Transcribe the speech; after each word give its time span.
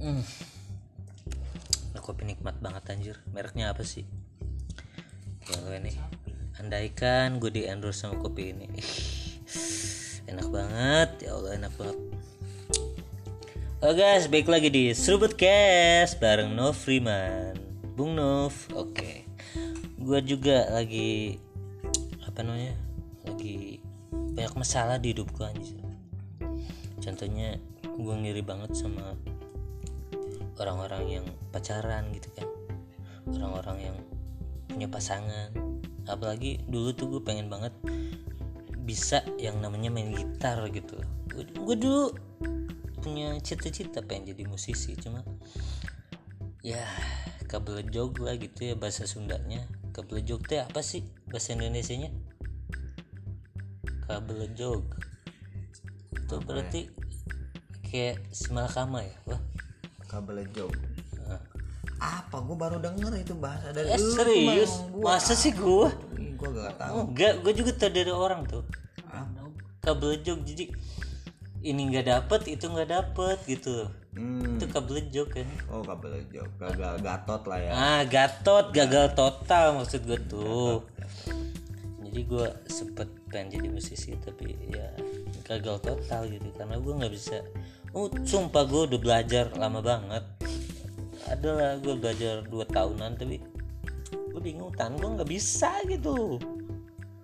Hmm. 0.00 0.24
Nah, 1.92 2.00
kopi 2.00 2.24
nikmat 2.24 2.56
banget 2.64 2.88
anjir. 2.88 3.16
Mereknya 3.36 3.68
apa 3.68 3.84
sih? 3.84 4.08
Lo 5.60 5.76
ini. 5.76 5.92
Andaikan 6.56 7.36
gue 7.36 7.52
di 7.52 7.68
endorse 7.68 8.08
sama 8.08 8.16
kopi 8.16 8.56
ini. 8.56 8.64
Enak 10.24 10.48
banget. 10.48 11.28
Ya 11.28 11.36
Allah 11.36 11.60
enak 11.60 11.72
banget. 11.76 12.00
Oke 13.80 13.96
guys, 13.96 14.24
baik 14.28 14.48
lagi 14.48 14.72
di 14.72 14.92
Serubut 14.96 15.36
Cast 15.36 16.16
bareng 16.16 16.48
Nov 16.48 16.80
Freeman. 16.80 17.60
Bung 17.92 18.16
Nov. 18.16 18.56
Oke. 18.72 19.28
Gue 20.00 20.24
juga 20.24 20.64
lagi 20.72 21.36
apa 22.24 22.40
namanya? 22.40 22.72
Lagi 23.28 23.84
banyak 24.08 24.56
masalah 24.56 24.96
di 24.96 25.12
hidup 25.12 25.28
gue 25.36 25.44
anjir. 25.44 25.84
Contohnya 27.04 27.60
gue 27.84 28.14
ngiri 28.16 28.40
banget 28.40 28.72
sama 28.72 29.12
orang-orang 30.60 31.20
yang 31.20 31.26
pacaran 31.50 32.12
gitu 32.12 32.28
kan. 32.36 32.46
Orang-orang 33.32 33.90
yang 33.90 33.96
punya 34.68 34.86
pasangan. 34.86 35.50
Apalagi 36.04 36.60
dulu 36.68 36.92
tuh 36.92 37.06
gue 37.16 37.22
pengen 37.24 37.48
banget 37.48 37.72
bisa 38.84 39.24
yang 39.40 39.58
namanya 39.64 39.88
main 39.88 40.12
gitar 40.12 40.60
gitu. 40.68 41.00
Gue 41.34 41.76
dulu 41.76 42.12
punya 43.00 43.40
cita-cita 43.40 44.04
pengen 44.04 44.36
jadi 44.36 44.44
musisi 44.44 44.92
cuma 45.00 45.24
ya 46.60 46.84
kabelejog 47.48 48.20
lah 48.20 48.36
gitu 48.36 48.70
ya 48.70 48.74
bahasa 48.76 49.08
Sundanya. 49.08 49.64
Kabelejog 49.96 50.44
teh 50.46 50.60
apa 50.60 50.84
sih 50.84 51.02
bahasa 51.26 51.56
Indonesia 51.56 51.96
nya 51.96 52.12
kabelejog 54.10 54.82
itu 56.10 56.36
berarti 56.42 56.90
kayak 57.86 58.22
semalakama 58.34 59.06
ya 59.06 59.14
wah 59.30 59.42
kabel 60.10 60.42
jog 60.50 60.74
Ah. 61.22 61.38
apa? 62.18 62.42
Gue 62.42 62.56
baru 62.56 62.76
denger 62.76 63.12
itu 63.14 63.34
bahasa 63.34 63.70
dari 63.70 63.86
Eh, 63.86 63.96
lu 63.96 64.10
serius? 64.10 64.72
gua 64.90 65.14
masa 65.14 65.32
sih 65.32 65.54
gue 65.54 65.86
gue 66.34 66.48
gak 66.50 66.74
tahu. 66.74 66.96
Enggak 67.06 67.32
gue 67.38 67.52
juga 67.54 67.70
tahu 67.76 67.90
dari 67.92 68.10
orang 68.10 68.42
tuh. 68.44 68.64
Ah, 69.06 69.28
kabel 69.78 70.18
jog 70.18 70.42
jadi 70.42 70.66
ini 71.60 71.80
nggak 71.86 72.06
dapet 72.08 72.40
itu 72.50 72.64
nggak 72.66 72.90
dapet 72.90 73.38
gitu. 73.46 73.86
Hmm. 74.10 74.58
itu 74.58 74.66
kabel 74.66 75.06
jog 75.06 75.30
kan. 75.30 75.46
Oh 75.70 75.84
kabel 75.84 76.18
jog 76.26 76.50
gagal 76.58 76.98
gatot 76.98 77.42
lah 77.46 77.58
ya. 77.60 77.70
Ah 77.70 78.02
gatot 78.02 78.74
gagal 78.74 79.14
total 79.14 79.78
maksud 79.78 80.02
gue 80.02 80.18
tuh. 80.26 80.82
Jadi 82.02 82.20
gue 82.26 82.46
sempet 82.66 83.06
pengen 83.30 83.54
jadi 83.54 83.68
musisi 83.70 84.18
tapi 84.18 84.56
ya 84.66 84.90
gagal 85.46 85.78
total 85.78 86.26
gitu. 86.26 86.48
Karena 86.56 86.74
gue 86.74 86.92
nggak 86.92 87.12
bisa 87.12 87.38
oh 87.96 88.06
sumpah 88.22 88.64
gue 88.66 88.82
udah 88.94 89.00
belajar 89.00 89.50
lama 89.58 89.80
banget. 89.82 90.24
Adalah 91.30 91.78
gue 91.78 91.94
belajar 91.94 92.42
2 92.46 92.50
tahunan 92.70 93.14
tapi 93.14 93.38
gue 94.10 94.40
bingung 94.42 94.70
tan 94.74 94.98
gue 94.98 95.06
nggak 95.06 95.30
bisa 95.30 95.70
gitu. 95.86 96.38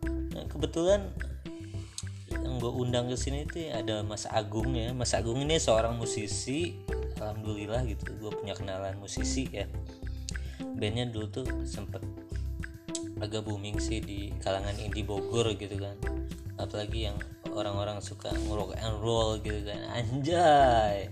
Nah, 0.06 0.44
kebetulan 0.47 1.06
yang 2.31 2.59
gue 2.59 2.70
undang 2.70 3.11
ke 3.11 3.17
sini 3.19 3.47
tuh 3.47 3.70
ada 3.72 4.03
Mas 4.06 4.27
Agung 4.31 4.75
ya. 4.75 4.94
Mas 4.94 5.14
Agung 5.14 5.39
ini 5.42 5.59
seorang 5.59 5.98
musisi 5.98 6.78
alhamdulillah 7.19 7.87
gitu. 7.87 8.14
Gue 8.19 8.31
punya 8.34 8.55
kenalan 8.55 8.98
musisi 8.98 9.47
ya. 9.50 9.67
Bandnya 10.77 11.09
dulu 11.09 11.27
tuh 11.31 11.47
sempet 11.64 12.05
agak 13.17 13.48
booming 13.48 13.81
sih 13.81 14.05
di 14.05 14.28
kalangan 14.44 14.77
indie 14.77 15.06
Bogor 15.06 15.48
gitu 15.56 15.78
kan. 15.81 15.97
Apalagi 16.61 17.09
yang 17.09 17.17
orang-orang 17.57 17.99
suka 18.05 18.29
ngerock 18.37 18.77
and 18.77 18.97
roll 19.01 19.41
gitu 19.41 19.65
kan. 19.65 19.81
Anjay. 19.97 21.09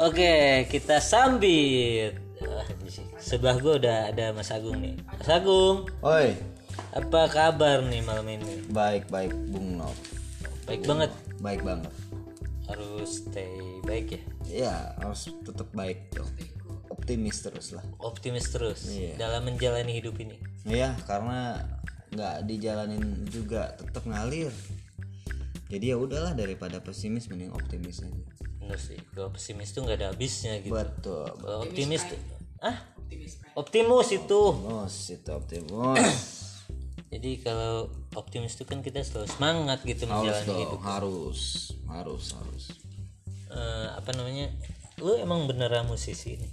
Oke 0.00 0.64
kita 0.72 0.96
sambit. 0.98 2.16
Ah, 2.40 2.64
sebelah 3.20 3.60
gue 3.60 3.84
udah 3.84 4.08
ada 4.08 4.32
Mas 4.32 4.48
Agung 4.48 4.80
nih. 4.80 4.96
Mas 5.04 5.28
Agung. 5.28 5.84
Oi. 6.00 6.32
Apa 6.96 7.28
kabar 7.28 7.84
nih 7.84 8.00
malam 8.00 8.24
ini? 8.24 8.64
Baik 8.72 9.12
baik 9.12 9.36
bung 9.52 9.76
Nov. 9.76 9.92
Baik 10.64 10.88
banget. 10.88 11.10
Baik 11.44 11.60
banget. 11.60 11.92
Harus 12.64 13.28
stay 13.28 13.80
baik 13.84 14.16
ya? 14.16 14.20
Ya 14.48 14.74
harus 15.04 15.28
tetap 15.44 15.68
baik 15.76 16.08
dong. 16.16 16.32
Optimis 16.90 17.44
terus 17.44 17.76
lah. 17.76 17.84
Optimis 18.00 18.50
terus? 18.50 18.88
Iya. 18.88 19.20
dalam 19.20 19.46
menjalani 19.46 19.92
hidup 19.94 20.16
ini? 20.18 20.40
Iya 20.64 20.96
karena 21.04 21.60
nggak 22.10 22.36
dijalanin 22.46 23.26
juga 23.30 23.74
tetap 23.78 24.02
ngalir. 24.06 24.50
Jadi 25.70 25.94
ya 25.94 25.96
udahlah 25.96 26.34
daripada 26.34 26.82
pesimis 26.82 27.30
mending 27.30 27.54
optimis 27.54 28.02
aja. 28.02 28.24
Bener 28.58 28.78
sih 28.78 28.98
kalau 29.14 29.30
pesimis 29.30 29.70
tuh 29.70 29.86
nggak 29.86 29.98
ada 30.02 30.08
habisnya 30.10 30.58
gitu. 30.58 30.74
Betul. 30.74 31.30
Kalau 31.38 31.58
optimis 31.62 32.02
tuh 32.10 32.18
ah 32.60 32.76
optimus 33.54 34.08
itu. 34.10 34.40
Optimus 34.42 34.94
itu 35.14 35.30
optimus. 35.30 35.98
Jadi 37.14 37.30
kalau 37.42 37.90
optimis 38.14 38.54
itu 38.54 38.64
kan 38.66 38.82
kita 38.82 39.02
selalu 39.02 39.26
semangat 39.30 39.82
gitu 39.82 40.06
harus 40.06 40.30
menjalani 40.30 40.46
dong 40.46 40.60
hidup. 40.62 40.80
harus 40.82 41.40
harus 41.90 42.24
harus. 42.38 42.64
Eh, 43.50 43.88
apa 43.98 44.10
namanya? 44.14 44.46
Lu 45.02 45.18
emang 45.18 45.50
beneran 45.50 45.90
musisi 45.90 46.38
nih 46.38 46.52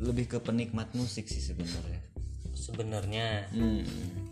lebih 0.00 0.32
ke 0.32 0.38
penikmat 0.40 0.88
musik 0.96 1.28
sih 1.28 1.44
sebenarnya 1.44 2.09
sebenarnya. 2.60 3.48
Hmm, 3.50 3.82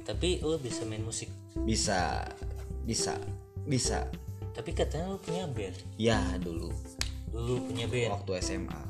tapi 0.05 0.45
lu 0.45 0.61
bisa 0.61 0.85
main 0.85 1.03
musik. 1.03 1.33
Bisa. 1.65 2.29
Bisa. 2.85 3.17
Bisa. 3.65 4.05
Tapi 4.53 4.71
katanya 4.77 5.17
lu 5.17 5.19
punya 5.19 5.49
band. 5.49 5.77
Ya 5.97 6.21
dulu. 6.39 6.69
Dulu 7.33 7.73
punya 7.73 7.89
band. 7.89 8.13
Waktu 8.21 8.33
SMA 8.45 8.81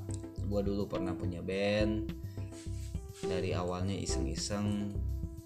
gua 0.48 0.64
dulu 0.64 0.88
pernah 0.88 1.12
punya 1.14 1.44
band. 1.44 2.10
Dari 3.22 3.52
awalnya 3.54 3.94
iseng-iseng 3.94 4.92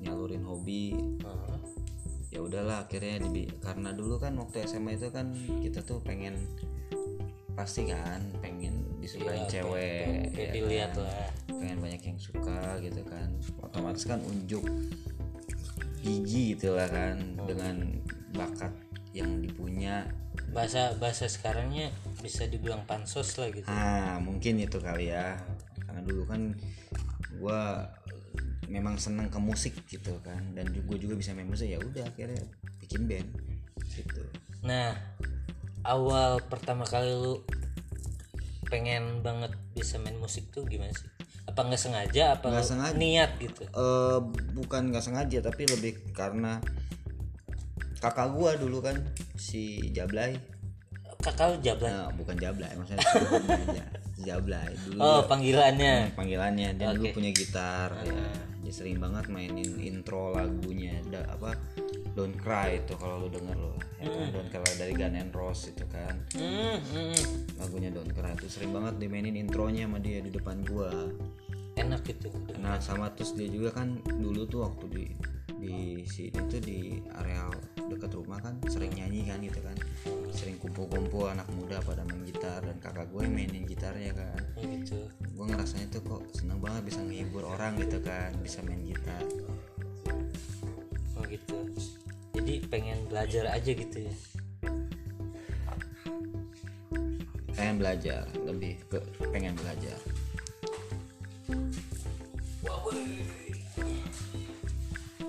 nyalurin 0.01 0.47
hobi. 0.47 0.95
Ah, 1.27 1.59
ya 2.33 2.41
udahlah 2.41 2.89
akhirnya 2.89 3.21
dibi- 3.29 3.51
karena 3.61 3.93
dulu 3.93 4.17
kan 4.17 4.39
waktu 4.41 4.65
SMA 4.65 4.97
itu 4.97 5.13
kan 5.13 5.37
kita 5.61 5.85
tuh 5.85 6.01
pengen 6.01 6.39
pasti 7.53 7.89
kan 7.89 8.21
pengen 8.41 8.85
disukain 8.99 9.45
cewek 9.49 10.33
kayak 10.33 10.51
ya 10.51 10.53
dilihat 10.57 10.93
kan? 10.97 11.05
lah. 11.05 11.29
Pengen 11.49 11.79
banyak 11.79 12.03
yang 12.03 12.19
suka 12.19 12.81
gitu 12.81 13.03
kan. 13.05 13.29
Otomatis 13.61 14.05
kan 14.09 14.21
unjuk 14.25 14.65
gigi 16.03 16.57
gitu 16.57 16.75
lah 16.75 16.89
kan 16.91 17.39
dengan 17.47 18.01
bakat 18.35 18.73
yang 19.13 19.45
dipunya. 19.45 20.09
Bahasa 20.53 20.97
bahasa 20.97 21.29
sekarangnya 21.29 21.93
bisa 22.25 22.49
dibilang 22.49 22.85
pansos 22.89 23.37
lah 23.37 23.53
gitu. 23.53 23.69
Ah 23.69 24.17
mungkin 24.19 24.61
itu 24.61 24.81
kali 24.81 25.13
ya. 25.13 25.37
Karena 25.85 26.01
dulu 26.03 26.25
kan 26.25 26.57
gua 27.37 27.89
memang 28.73 28.97
seneng 28.97 29.29
ke 29.29 29.37
musik 29.37 29.77
gitu 29.85 30.17
kan. 30.25 30.57
Dan 30.57 30.73
gue 30.73 30.97
juga 30.97 31.13
bisa 31.13 31.37
main 31.37 31.45
musik 31.45 31.69
ya 31.69 31.77
udah 31.77 32.09
akhirnya 32.09 32.41
bikin 32.81 33.05
band 33.05 33.29
gitu. 33.93 34.25
Nah, 34.65 34.97
awal 35.85 36.39
pertama 36.43 36.83
kali 36.83 37.11
lu 37.11 37.43
pengen 38.65 39.21
banget 39.21 39.53
bisa 39.73 39.99
main 39.99 40.17
musik 40.17 40.49
tuh 40.49 40.65
gimana 40.65 40.91
sih? 40.91 41.09
Apa 41.45 41.63
nggak 41.63 41.79
sengaja? 41.79 42.35
Apa 42.35 42.49
lu 42.51 42.63
sengaja. 42.63 42.95
niat 42.95 43.31
gitu? 43.37 43.63
eh 43.67 44.19
bukan 44.53 44.89
nggak 44.89 45.03
sengaja 45.03 45.39
tapi 45.41 45.67
lebih 45.67 45.93
karena 46.11 46.63
kakak 47.99 48.31
gua 48.31 48.55
dulu 48.55 48.81
kan 48.81 48.97
si 49.35 49.91
Jablay 49.91 50.35
Kakak 51.19 51.47
lu 51.49 51.57
jablay. 51.63 51.87
nah, 51.87 52.11
bukan 52.11 52.35
Jablay 52.35 52.67
maksudnya 52.75 53.07
Jablay 54.27 54.75
dulu 54.83 54.99
Oh, 54.99 55.23
dia- 55.23 55.29
panggilannya. 55.31 55.95
Hmm, 56.05 56.15
panggilannya 56.15 56.69
dia 56.75 56.91
dulu 56.91 57.07
Oke. 57.07 57.15
punya 57.15 57.31
gitar 57.31 57.95
ya 58.03 58.27
dia 58.59 58.73
sering 58.73 58.99
banget 58.99 59.27
mainin 59.29 59.71
intro 59.79 60.31
lagunya 60.31 60.99
da, 61.07 61.23
apa 61.29 61.55
Don't 62.13 62.37
Cry 62.37 62.77
itu 62.77 62.93
kalau 63.01 63.25
lu 63.25 63.29
denger 63.33 63.57
lo 63.57 63.73
ya 63.97 64.09
kan? 64.13 64.29
Don't 64.37 64.49
Cry 64.53 64.73
dari 64.77 64.93
Gun 64.93 65.17
N' 65.17 65.33
Roses 65.33 65.73
itu 65.73 65.85
kan. 65.89 66.15
Hmm, 66.37 66.77
lagunya 67.57 67.89
Don't 67.89 68.13
Cry 68.13 68.37
itu 68.37 68.53
sering 68.53 68.77
banget 68.77 69.01
dimainin 69.01 69.37
intronya 69.37 69.89
sama 69.89 69.97
dia 69.97 70.21
di 70.21 70.29
depan 70.29 70.61
gua. 70.69 70.93
Enak 71.73 72.05
gitu. 72.05 72.29
nah 72.61 72.77
sama 72.85 73.09
terus 73.17 73.33
dia 73.33 73.49
juga 73.49 73.73
kan 73.73 73.97
dulu 74.05 74.45
tuh 74.45 74.69
waktu 74.69 74.85
di 74.93 75.05
di 75.57 76.05
sini 76.05 76.37
tuh 76.53 76.61
di 76.61 77.01
areal 77.17 77.49
dekat 77.89 78.13
rumah 78.13 78.37
kan 78.45 78.61
sering 78.69 78.93
nyanyi 78.93 79.25
kan 79.25 79.41
gitu 79.41 79.65
kan. 79.65 79.77
Sering 80.37 80.61
kumpul-kumpul 80.61 81.33
anak 81.33 81.49
muda 81.57 81.81
pada 81.81 82.05
main 82.05 82.29
gitar 82.29 82.61
dan 82.61 82.77
kakak 82.77 83.09
gue 83.09 83.25
mainin 83.25 83.65
gitarnya 83.65 84.13
kan. 84.13 84.41
Oh, 84.61 84.69
gitu. 84.69 85.01
gue 85.33 85.45
ngerasanya 85.49 85.89
tuh 85.89 86.03
kok 86.05 86.23
seneng 86.37 86.61
banget 86.61 86.93
bisa 86.93 87.01
ngehibur 87.01 87.49
orang 87.49 87.81
gitu 87.81 87.99
kan 88.05 88.37
bisa 88.45 88.61
main 88.61 88.85
gitar 88.85 89.25
Oh, 91.23 91.31
gitu. 91.31 91.55
Jadi 92.35 92.67
pengen 92.67 92.99
belajar 93.07 93.47
aja 93.55 93.71
gitu 93.71 93.99
ya. 94.03 94.15
pengen 97.55 97.79
belajar 97.79 98.27
lebih 98.43 98.75
ke 98.91 98.99
pengen 99.31 99.55
belajar. 99.55 99.95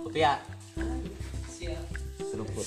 Kopi 0.01 0.17
ya. 0.17 0.41
seruput. 2.17 2.65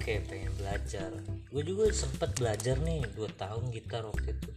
Oke 0.00 0.24
pengen 0.32 0.52
belajar. 0.56 1.12
Gue 1.52 1.60
juga 1.60 1.92
sempet 1.92 2.32
belajar 2.40 2.80
nih 2.80 3.04
dua 3.12 3.28
tahun 3.36 3.68
gitar 3.68 4.08
waktu 4.08 4.32
itu. 4.32 4.50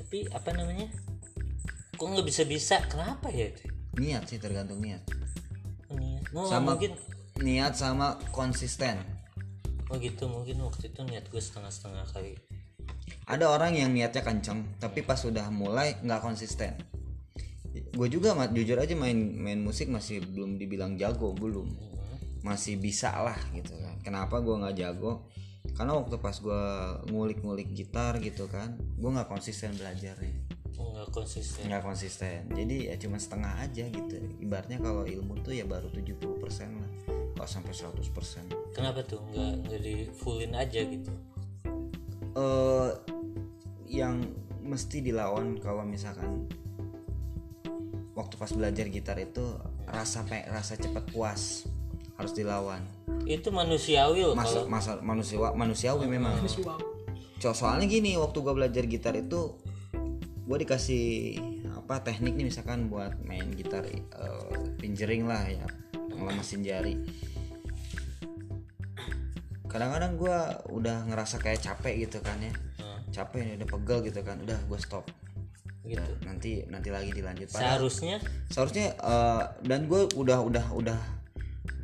Tapi 0.00 0.18
apa 0.32 0.48
namanya? 0.56 0.88
Kok 2.00 2.08
nggak 2.08 2.24
bisa 2.24 2.48
bisa 2.48 2.80
kenapa 2.88 3.28
ya 3.28 3.52
itu 3.52 3.73
niat 3.98 4.26
sih 4.26 4.38
tergantung 4.42 4.82
niat. 4.82 5.02
Niat. 5.94 6.22
Oh, 6.34 6.48
sama 6.50 6.74
mungkin? 6.74 6.94
niat 7.42 7.74
sama 7.74 8.18
konsisten. 8.30 9.02
Oh 9.90 9.98
gitu 9.98 10.30
mungkin 10.30 10.62
waktu 10.62 10.90
itu 10.90 11.00
niat 11.02 11.26
gue 11.30 11.42
setengah-setengah 11.42 12.06
kali. 12.14 12.38
Ada 13.26 13.50
orang 13.50 13.74
yang 13.74 13.90
niatnya 13.90 14.22
kenceng 14.22 14.78
tapi 14.78 15.02
pas 15.02 15.18
sudah 15.18 15.50
mulai 15.50 15.98
nggak 16.02 16.22
konsisten. 16.22 16.78
Gue 17.94 18.06
juga 18.06 18.34
jujur 18.54 18.78
aja 18.78 18.94
main 18.94 19.18
main 19.34 19.58
musik 19.58 19.90
masih 19.90 20.22
belum 20.22 20.58
dibilang 20.58 20.94
jago 20.94 21.34
belum. 21.34 21.70
Masih 22.46 22.78
bisa 22.78 23.10
lah 23.18 23.38
gitu 23.50 23.74
kan. 23.78 23.98
Kenapa 24.02 24.38
gue 24.38 24.54
nggak 24.54 24.76
jago? 24.78 25.26
Karena 25.74 25.98
waktu 25.98 26.22
pas 26.22 26.36
gue 26.38 26.62
ngulik-ngulik 27.10 27.74
gitar 27.74 28.20
gitu 28.22 28.46
kan 28.46 28.78
gue 28.78 29.10
nggak 29.10 29.26
konsisten 29.26 29.74
belajarnya 29.74 30.43
nggak 31.04 31.12
konsisten. 31.12 31.68
Nggak 31.68 31.84
konsisten. 31.84 32.40
Jadi 32.56 32.88
ya 32.88 32.96
cuma 32.96 33.20
setengah 33.20 33.52
aja 33.60 33.84
gitu. 33.92 34.16
Ibaratnya 34.40 34.80
kalau 34.80 35.04
ilmu 35.04 35.36
tuh 35.44 35.52
ya 35.52 35.68
baru 35.68 35.92
70% 35.92 36.24
lah. 36.80 36.90
Kalau 37.36 37.50
sampai 37.50 37.76
100% 37.76 38.72
kenapa 38.72 39.04
tuh? 39.04 39.20
Nggak 39.28 39.52
nggak 39.68 39.80
di 39.84 39.94
fullin 40.16 40.56
aja 40.56 40.80
gitu? 40.80 41.12
Eh 42.34 42.90
yang 43.92 44.24
mesti 44.64 45.04
dilawan 45.04 45.60
kalau 45.60 45.84
misalkan 45.84 46.48
waktu 48.16 48.34
pas 48.40 48.48
belajar 48.48 48.88
gitar 48.88 49.20
itu 49.20 49.44
rasa 49.84 50.24
rasa 50.48 50.80
cepat 50.80 51.04
puas 51.12 51.68
harus 52.16 52.32
dilawan. 52.32 52.80
Itu 53.28 53.52
manusiawi 53.52 54.24
loh 54.24 54.32
masa 54.32 54.64
kalau 54.64 54.72
masa 54.72 54.90
manusia 55.04 55.36
manusiawi 55.36 56.06
memang. 56.08 56.40
So- 57.42 57.52
soalnya 57.52 57.84
gini 57.84 58.16
waktu 58.16 58.40
gua 58.40 58.56
belajar 58.56 58.88
gitar 58.88 59.12
itu 59.20 59.52
gue 60.44 60.56
dikasih 60.60 61.40
apa 61.84 62.04
teknik 62.04 62.36
nih 62.36 62.48
misalkan 62.48 62.92
buat 62.92 63.16
main 63.24 63.48
gitar 63.56 63.84
eh, 63.88 64.04
pinjering 64.76 65.24
lah 65.24 65.44
ya 65.48 65.64
ngelemasin 66.14 66.62
jari. 66.64 66.94
Kadang-kadang 69.66 70.14
gua 70.14 70.62
udah 70.70 71.02
ngerasa 71.10 71.42
kayak 71.42 71.60
capek 71.60 72.06
gitu 72.06 72.22
kan 72.22 72.38
ya. 72.38 72.54
Hmm, 72.78 73.00
capek 73.10 73.40
nih 73.42 73.54
udah 73.58 73.68
pegel 73.68 73.98
gitu 74.06 74.20
kan 74.22 74.38
udah 74.38 74.58
gue 74.70 74.78
stop. 74.78 75.04
Gitu. 75.84 76.00
Nanti 76.22 76.62
nanti 76.70 76.88
lagi 76.94 77.10
dilanjut. 77.10 77.50
Padahal 77.50 77.82
seharusnya? 77.82 78.16
Seharusnya 78.48 78.86
eh, 78.94 79.42
dan 79.66 79.90
gue 79.90 80.06
udah 80.14 80.38
udah 80.46 80.66
udah 80.72 81.00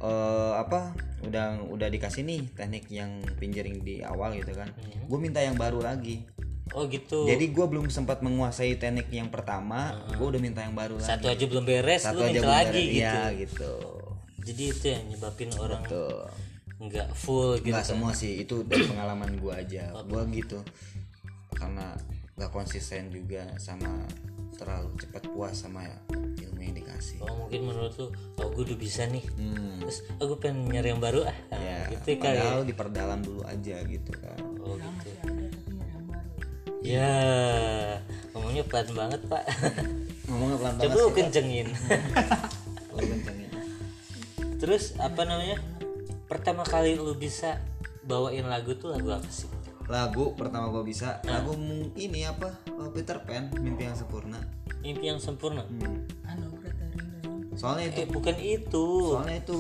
eh, 0.00 0.52
apa 0.54 0.94
udah 1.26 1.66
udah 1.66 1.88
dikasih 1.90 2.22
nih 2.24 2.46
teknik 2.54 2.86
yang 2.88 3.20
pinjering 3.42 3.82
di 3.82 4.06
awal 4.06 4.38
gitu 4.38 4.54
kan. 4.54 4.70
Gue 5.10 5.18
minta 5.18 5.42
yang 5.42 5.58
baru 5.58 5.82
lagi 5.82 6.22
oh 6.75 6.84
gitu. 6.87 7.26
Jadi 7.26 7.44
gue 7.50 7.67
belum 7.67 7.90
sempat 7.90 8.22
menguasai 8.22 8.78
teknik 8.78 9.11
yang 9.11 9.28
pertama 9.28 9.94
gue 10.14 10.26
udah 10.26 10.40
minta 10.40 10.62
yang 10.62 10.75
baru 10.75 10.99
lagi. 10.99 11.11
Satu 11.11 11.26
aja 11.26 11.44
belum 11.46 11.64
beres 11.67 12.02
satu 12.06 12.22
lu 12.22 12.31
aja 12.31 12.31
minta 12.31 12.43
belum 12.46 12.55
lagi 12.55 12.82
beres. 12.82 12.94
gitu 12.94 13.00
Iya, 13.00 13.22
gitu. 13.34 13.72
jadi 14.40 14.62
itu 14.72 14.84
yang 14.88 15.05
nyebabin 15.12 15.50
orang 15.61 15.82
tuh 15.84 16.11
nggak 16.81 17.08
full 17.12 17.61
gitu 17.61 17.76
nggak 17.76 17.84
semua 17.84 18.17
sih 18.17 18.40
itu 18.40 18.64
dari 18.64 18.84
pengalaman 18.87 19.37
gue 19.37 19.52
aja. 19.52 19.93
Gue 20.06 20.22
gitu 20.32 20.58
karena 21.61 21.93
gak 22.40 22.56
konsisten 22.56 23.12
juga 23.12 23.44
sama 23.61 24.00
terlalu 24.56 24.96
cepat 24.96 25.28
puas 25.28 25.52
sama 25.61 25.84
ilmu 26.40 26.61
yang 26.61 26.72
dikasih. 26.72 27.20
Oh 27.20 27.44
mungkin 27.44 27.69
menurut 27.69 27.93
lu 28.00 28.08
oh 28.40 28.49
gue 28.49 28.64
udah 28.64 28.78
bisa 28.81 29.05
nih. 29.08 29.25
Hmm. 29.37 29.76
terus 29.84 30.00
aku 30.17 30.40
pengen 30.40 30.72
nyari 30.72 30.88
yang 30.96 31.02
baru 31.05 31.28
ah. 31.28 31.37
Nah, 31.52 31.61
ya 31.61 31.78
gitu 31.93 32.17
kali 32.17 32.37
ya. 32.37 32.44
padahal 32.49 32.61
diperdalam 32.64 33.20
dulu 33.20 33.43
aja 33.44 33.76
gitu 33.84 34.12
kan. 34.17 34.40
Oh 34.64 34.76
gitu 34.81 35.11
ya 36.81 37.12
ngomongnya 38.32 38.65
pelan 38.67 38.88
banget 38.97 39.21
pak. 39.29 39.44
Ngomongnya 40.27 40.56
pelan 40.59 40.75
coba 40.75 40.82
banget 40.82 40.97
lu 40.97 41.05
sih 41.05 41.15
kencengin. 41.19 41.69
Terus 44.61 44.93
apa 45.00 45.25
namanya? 45.25 45.56
Pertama 46.29 46.62
kali 46.62 46.94
lu 46.94 47.17
bisa 47.17 47.59
bawain 48.05 48.47
lagu 48.47 48.77
tuh 48.77 48.93
lagu 48.93 49.11
apa 49.12 49.29
sih? 49.29 49.49
Lagu 49.91 50.37
pertama 50.38 50.71
gue 50.71 50.85
bisa 50.87 51.19
lagu 51.27 51.56
mu- 51.59 51.91
ini 51.99 52.23
apa? 52.23 52.55
Oh, 52.79 52.93
Peter 52.94 53.19
Pan 53.25 53.50
mimpi 53.59 53.88
yang 53.88 53.97
sempurna. 53.99 54.38
Mimpi 54.81 55.11
yang 55.11 55.19
sempurna? 55.19 55.67
Hmm. 55.67 56.06
Indonesia 56.25 56.49
soalnya 57.61 57.93
itu 57.93 57.99
eh 58.00 58.09
bukan 58.09 58.37
itu. 58.41 58.87
Soalnya 59.12 59.37
itu 59.43 59.59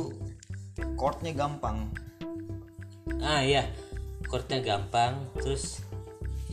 chordnya 0.96 1.32
gampang. 1.36 1.90
Ah 3.20 3.44
iya. 3.44 3.68
Chordnya 4.24 4.62
gampang 4.62 5.26
terus 5.36 5.82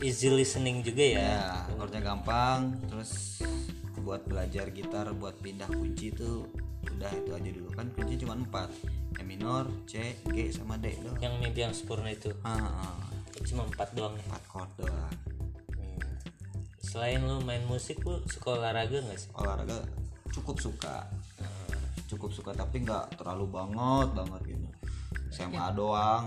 easy 0.02 0.30
listening 0.30 0.82
juga 0.82 1.04
ya. 1.04 1.34
Ya 1.66 1.98
gampang 2.02 2.78
terus 2.86 3.42
buat 4.00 4.24
belajar 4.24 4.70
gitar 4.72 5.10
buat 5.12 5.36
pindah 5.42 5.68
kunci 5.68 6.14
itu 6.14 6.46
udah 6.96 7.12
itu 7.12 7.30
aja 7.34 7.50
dulu. 7.52 7.68
Kan 7.74 7.86
kunci 7.92 8.14
cuma 8.20 8.38
empat 8.38 8.70
E 9.18 9.22
minor 9.26 9.68
C 9.84 10.16
G 10.30 10.54
sama 10.54 10.78
D 10.78 10.94
doang. 11.02 11.18
Yang 11.20 11.34
mimpi 11.42 11.60
yang 11.66 11.74
sempurna 11.74 12.08
itu? 12.08 12.30
Ah, 12.46 12.56
ah. 12.56 12.98
cuma 13.44 13.66
empat 13.66 13.92
doang 13.92 14.14
ya? 14.16 14.22
Empat 14.30 14.42
chord 14.48 14.70
doang. 14.80 15.14
Hmm. 15.78 16.00
selain 16.82 17.20
lu 17.20 17.44
main 17.44 17.60
musik 17.68 18.00
lu 18.06 18.22
suka 18.30 18.56
olahraga 18.56 19.04
nggak 19.04 19.18
sih? 19.18 19.28
Olahraga 19.36 19.84
cukup 20.32 20.56
suka. 20.62 21.06
Cukup 22.08 22.32
suka 22.32 22.56
tapi 22.56 22.88
nggak 22.88 23.20
terlalu 23.20 23.52
banget 23.52 24.08
banget 24.16 24.42
gitu 24.56 24.68
SMA 25.28 25.66
doang. 25.72 26.24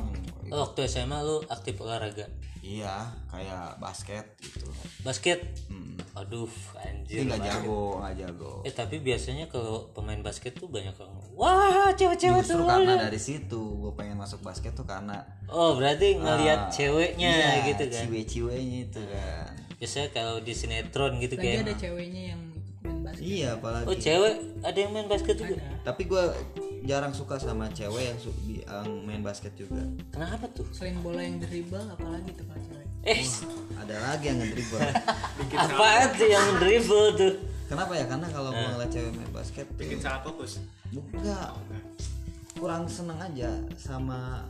Oh, 0.52 0.68
waktu 0.68 0.86
SMA 0.86 1.20
lu 1.22 1.42
aktif 1.48 1.80
olahraga? 1.80 2.28
Iya 2.62 3.10
kayak 3.28 3.82
basket 3.82 4.38
gitu. 4.38 4.70
Basket? 5.02 5.42
Hmm. 5.68 5.90
aduh 6.12 6.52
anjir 6.76 7.24
nggak 7.24 7.40
jago 7.40 8.04
nggak 8.04 8.16
jago. 8.20 8.52
Eh 8.68 8.74
tapi 8.76 9.00
biasanya 9.00 9.48
kalau 9.48 9.90
pemain 9.96 10.20
basket 10.20 10.52
tuh 10.54 10.68
banyak 10.68 10.92
yang 10.92 11.14
wah 11.34 11.88
cewek-cewek 11.96 12.44
justru 12.44 12.60
tuh 12.62 12.68
karena 12.68 13.00
dari 13.00 13.16
situ 13.16 13.62
gue 13.80 13.96
pengen 13.96 14.20
masuk 14.20 14.44
basket 14.44 14.76
tuh 14.76 14.84
karena 14.84 15.24
oh 15.48 15.80
berarti 15.80 16.20
ngelihat 16.20 16.68
Ah, 16.68 16.70
ceweknya 16.70 17.32
iya, 17.32 17.64
gitu 17.64 17.88
kan? 17.88 18.04
ciwe-ciwenya 18.06 18.78
itu 18.92 19.02
kan. 19.08 19.56
Biasanya 19.80 20.08
kalau 20.12 20.44
di 20.44 20.52
sinetron 20.52 21.16
gitu 21.18 21.40
kayak 21.40 21.64
ada 21.64 21.74
ceweknya 21.80 22.36
yang 22.36 22.42
main 22.84 23.00
basket. 23.02 23.24
Iya 23.24 23.48
apalagi. 23.56 23.86
Oh 23.88 23.96
cewek? 23.96 24.36
Ada 24.62 24.78
yang 24.78 24.92
main 24.92 25.08
basket 25.08 25.36
juga? 25.40 25.56
Tapi 25.82 26.02
gue 26.06 26.24
jarang 26.82 27.14
suka 27.14 27.38
sama 27.38 27.70
cewek 27.72 28.10
yang, 28.10 28.20
su- 28.20 28.36
yang 28.46 28.88
main 29.06 29.22
basket 29.22 29.54
juga. 29.54 29.82
Kenapa 30.10 30.50
tuh? 30.52 30.66
Selain 30.74 30.98
bola 31.00 31.22
yang 31.22 31.38
dribble 31.38 31.86
apalagi 31.90 32.34
tuh 32.34 32.46
kalau 32.50 32.62
cewek? 32.66 32.88
Eh. 33.02 33.26
Ada 33.82 33.96
lagi 33.98 34.26
yang 34.30 34.38
ngedribble 34.42 34.82
apaan 35.66 36.10
tuh 36.14 36.28
yang 36.30 36.48
dribble 36.62 37.08
tuh? 37.18 37.34
Kenapa 37.66 37.92
ya? 37.96 38.06
Karena 38.06 38.28
kalau 38.30 38.50
gue 38.52 38.68
ngeliat 38.68 38.92
cewek 38.92 39.12
main 39.16 39.32
basket 39.32 39.66
tuh 39.70 39.78
bikin 39.80 39.98
salah 40.02 40.22
fokus? 40.22 40.62
Enggak. 40.92 41.56
Kurang 42.58 42.84
seneng 42.86 43.18
aja 43.18 43.50
sama 43.80 44.46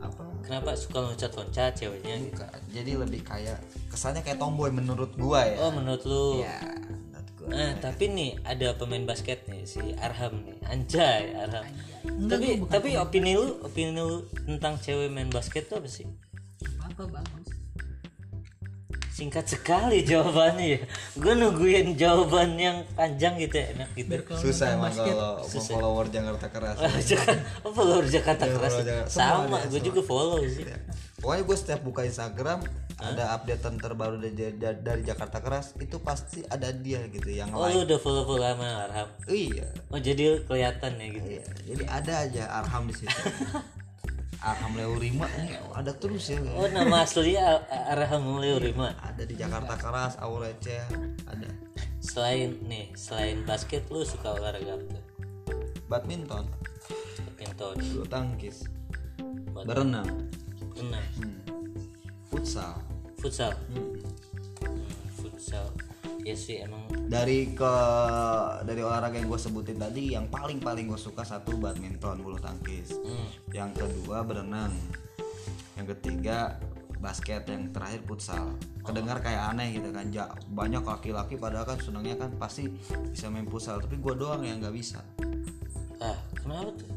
apa? 0.00 0.24
Kenapa 0.46 0.72
suka 0.72 0.98
loncat-loncat 1.10 1.76
ceweknya? 1.76 2.16
Jadi 2.72 2.96
lebih 2.96 3.20
kayak 3.26 3.60
kesannya 3.92 4.24
kayak 4.24 4.40
tomboy 4.40 4.72
menurut 4.72 5.12
gua 5.20 5.44
ya. 5.44 5.56
Oh 5.60 5.70
menurut 5.74 6.02
lu. 6.06 6.40
Ya 6.40 6.58
gua 7.42 7.50
Nah, 7.50 7.72
tapi 7.82 8.08
nih 8.08 8.38
ada 8.46 8.78
pemain 8.78 9.02
basket 9.02 9.50
nih 9.50 9.66
si 9.66 9.82
Arham 9.98 10.46
nih, 10.46 10.58
anjay 10.70 11.34
Arham. 11.34 11.66
tapi 12.30 12.62
tapi 12.70 12.88
opini 12.94 13.34
lu, 13.34 13.58
opini 13.66 13.90
lu 13.98 14.26
tentang 14.46 14.78
cewek 14.78 15.10
main 15.10 15.28
basket 15.28 15.66
tuh 15.66 15.82
apa 15.82 15.90
sih? 15.90 16.06
apa 16.82 17.08
bagus 17.08 17.61
Singkat 19.12 19.44
sekali 19.44 20.00
jawabannya 20.08 20.66
ya. 20.72 20.80
Gue 21.20 21.36
nungguin 21.36 21.94
jawaban 21.94 22.56
yang 22.56 22.80
panjang 22.96 23.36
gitu 23.36 23.60
ya, 23.60 23.76
enak 23.76 23.92
gitu. 23.92 24.16
susah 24.40 24.72
emang 24.74 24.92
kalau 24.96 25.44
mau 25.44 25.60
follower 25.60 26.06
Jakarta 26.08 26.46
keras 26.48 26.76
oh 27.64 27.72
follower 27.72 28.06
Jakarta 28.08 28.44
Iya, 28.48 28.54
keras. 28.56 28.74
Sama, 29.12 29.58
gue 29.68 29.80
juga 29.84 30.00
follow 30.00 30.40
sih. 30.48 30.64
Ya. 30.64 30.80
pokoknya 31.20 31.42
gue 31.46 31.56
setiap 31.56 31.80
buka 31.86 32.02
Instagram 32.02 32.64
ada 32.98 33.34
updatean 33.34 33.78
terbaru 33.78 34.16
dari, 34.18 34.54
dari, 34.58 35.02
Jakarta 35.02 35.38
keras 35.42 35.74
itu 35.78 35.98
pasti 36.02 36.42
ada 36.46 36.70
dia 36.70 37.02
gitu 37.10 37.30
yang 37.30 37.50
Oh 37.54 37.66
like 37.66 37.74
lu 37.74 37.86
udah 37.86 37.98
follow 37.98 38.22
follow 38.26 38.42
sama 38.42 38.86
Arham. 38.86 39.08
iya 39.30 39.66
Oh 39.90 39.98
jadi 39.98 40.42
kelihatan 40.46 40.92
ya 40.98 41.06
gitu. 41.10 41.28
iya 41.38 41.44
jadi 41.66 41.84
ada 41.86 42.12
aja 42.26 42.42
Arham 42.62 42.90
di 42.90 42.94
situ 42.94 43.12
Arham 44.42 44.74
Leo 44.74 44.98
Rima 44.98 45.30
eh, 45.38 45.54
ada 45.70 45.94
terus 45.94 46.26
ya 46.26 46.42
Oh 46.52 46.66
nama 46.66 47.06
aslinya 47.06 47.62
Ar- 47.70 47.94
Arham 47.94 48.42
Leo 48.42 48.58
Rima. 48.58 48.90
ada 48.98 49.22
di 49.22 49.38
Jakarta 49.38 49.78
keras 49.78 50.18
Aureceh 50.18 50.82
ada 51.26 51.46
Selain 52.02 52.58
nih, 52.66 52.90
selain 52.98 53.46
basket 53.46 53.86
lu 53.86 54.02
suka 54.02 54.34
olahraga 54.34 54.74
apa? 54.74 54.98
badminton 55.86 56.44
Badminton, 57.22 57.74
bulu 57.78 58.04
tangkis 58.10 58.66
Bad- 59.54 59.66
berenang 59.70 60.10
renang, 60.74 61.06
hmm. 61.22 61.38
futsal 62.26 62.74
futsal. 63.22 63.54
hmm. 63.70 64.02
Hmm, 64.66 64.82
futsal 65.14 65.66
ya 66.22 66.34
sih 66.34 66.62
emang. 66.62 66.86
Dari 67.06 67.52
ke 67.52 67.74
dari 68.62 68.80
olahraga 68.80 69.18
yang 69.18 69.28
gue 69.28 69.40
sebutin 69.40 69.76
tadi 69.76 70.14
yang 70.14 70.26
paling 70.26 70.58
paling 70.58 70.88
gue 70.88 70.96
suka 70.96 71.22
satu 71.22 71.58
badminton 71.58 72.22
bulu 72.22 72.38
tangkis. 72.38 72.94
Hmm, 72.96 73.26
yang 73.50 73.70
kedua 73.74 74.22
berenang. 74.22 74.72
Yang 75.76 75.98
ketiga 75.98 76.56
basket. 76.98 77.44
Yang 77.46 77.74
terakhir 77.74 78.00
futsal. 78.06 78.46
Kedengar 78.82 79.18
kayak 79.18 79.54
aneh 79.54 79.74
gitu 79.74 79.90
kan 79.90 80.10
ja, 80.10 80.26
banyak 80.50 80.82
laki-laki 80.82 81.34
padahal 81.36 81.66
kan 81.66 81.78
senangnya 81.78 82.18
kan 82.18 82.30
pasti 82.34 82.70
bisa 83.10 83.30
main 83.30 83.46
futsal 83.46 83.78
tapi 83.78 83.98
gue 83.98 84.14
doang 84.14 84.42
yang 84.42 84.58
nggak 84.58 84.74
bisa. 84.74 85.02
Ah 86.02 86.18
kenapa 86.34 86.74
tuh? 86.74 86.90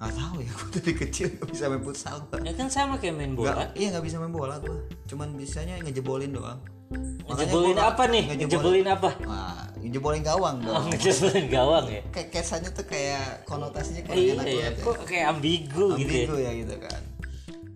Nggak 0.00 0.14
tahu 0.16 0.36
ya 0.40 0.52
gue 0.58 0.68
dari 0.80 0.94
kecil 0.96 1.26
nggak 1.36 1.48
bisa 1.52 1.64
main 1.68 1.84
futsal 1.84 2.16
ya 2.40 2.52
kan 2.56 2.68
sama 2.72 2.96
kayak 2.96 3.20
main 3.20 3.32
bola. 3.36 3.52
Nggak- 3.52 3.72
iya 3.76 3.88
nggak 3.92 4.04
bisa 4.08 4.16
main 4.16 4.32
bola 4.32 4.56
gue 4.56 4.76
cuman 5.04 5.28
bisanya 5.36 5.76
ngejebolin 5.84 6.32
doang 6.32 6.60
ngejebolin 6.90 7.78
apa 7.78 8.02
nih? 8.06 8.22
ngejebolin- 8.34 8.90
apa? 8.90 9.10
Wah, 9.22 9.62
ngejebolin 9.78 10.22
gawang 10.22 10.56
oh, 10.60 10.66
dong 10.66 10.84
ngejebolin 10.90 11.46
gawang 11.46 11.86
ya? 11.86 12.02
Kayak 12.10 12.28
kesannya 12.34 12.70
tuh 12.74 12.84
kayak 12.84 13.46
konotasinya 13.46 14.02
kayak 14.04 14.18
iya 14.18 14.32
enak 14.34 14.46
ya 14.46 14.68
kok 14.76 14.96
kayak 15.06 15.26
ambigu 15.30 15.86
gitu 15.96 16.10
ya? 16.10 16.24
Ambigu 16.26 16.36
ya 16.36 16.50
gitu 16.56 16.76
kan. 16.82 17.02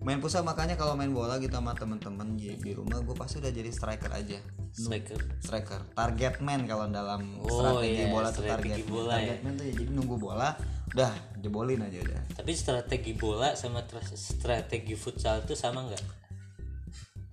Main 0.05 0.21
futsal 0.21 0.45
makanya 0.45 0.77
kalau 0.77 0.93
main 0.93 1.09
bola 1.09 1.41
gitu 1.41 1.49
sama 1.49 1.73
temen-temen 1.73 2.37
di, 2.37 2.53
di 2.61 2.71
rumah 2.77 3.01
gue 3.01 3.17
pasti 3.17 3.41
udah 3.41 3.49
jadi 3.49 3.73
striker 3.73 4.11
aja. 4.13 4.37
Striker. 4.69 5.17
Striker. 5.41 5.81
Target 5.97 6.45
man 6.45 6.69
kalau 6.69 6.85
dalam 6.85 7.41
Oh, 7.41 7.49
strategi 7.49 8.05
iya, 8.05 8.13
bola 8.13 8.29
tuh 8.29 8.45
strategi 8.45 8.69
target 8.69 8.85
bola 8.85 9.13
target 9.17 9.39
man 9.41 9.53
tuh 9.55 9.65
ya 9.65 9.73
jadi 9.73 9.89
nunggu 9.89 10.15
bola 10.19 10.49
udah 10.93 11.11
jebolin 11.41 11.81
aja 11.81 11.97
udah. 12.03 12.21
Tapi 12.37 12.51
strategi 12.53 13.11
bola 13.17 13.57
sama 13.57 13.81
tra- 13.81 14.05
strategi 14.05 14.93
futsal 14.93 15.41
itu 15.41 15.57
sama 15.57 15.89
nggak 15.89 16.03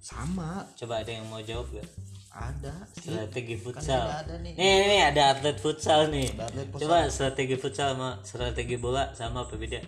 sama. 0.02 0.66
Coba 0.75 1.06
ada 1.06 1.11
yang 1.14 1.25
mau 1.30 1.38
jawab 1.38 1.71
gak? 1.71 1.87
Ada 2.32 2.75
sih. 2.99 3.14
Strategi 3.14 3.54
Kan 3.54 3.62
futsal. 3.62 4.02
udah 4.02 4.18
ada 4.26 4.35
nih. 4.42 4.52
Nih 4.59 4.75
nih 4.90 5.00
ada 5.14 5.23
atlet 5.37 5.56
futsal 5.62 6.00
nih. 6.11 6.28
Ada 6.35 6.44
atlet 6.50 6.68
futsal. 6.68 6.82
coba 6.82 6.97
strategi 7.06 7.56
futsal 7.56 7.88
sama 7.94 8.09
strategi 8.26 8.76
bola 8.76 9.02
sama 9.14 9.47
apa 9.47 9.54
beda? 9.54 9.80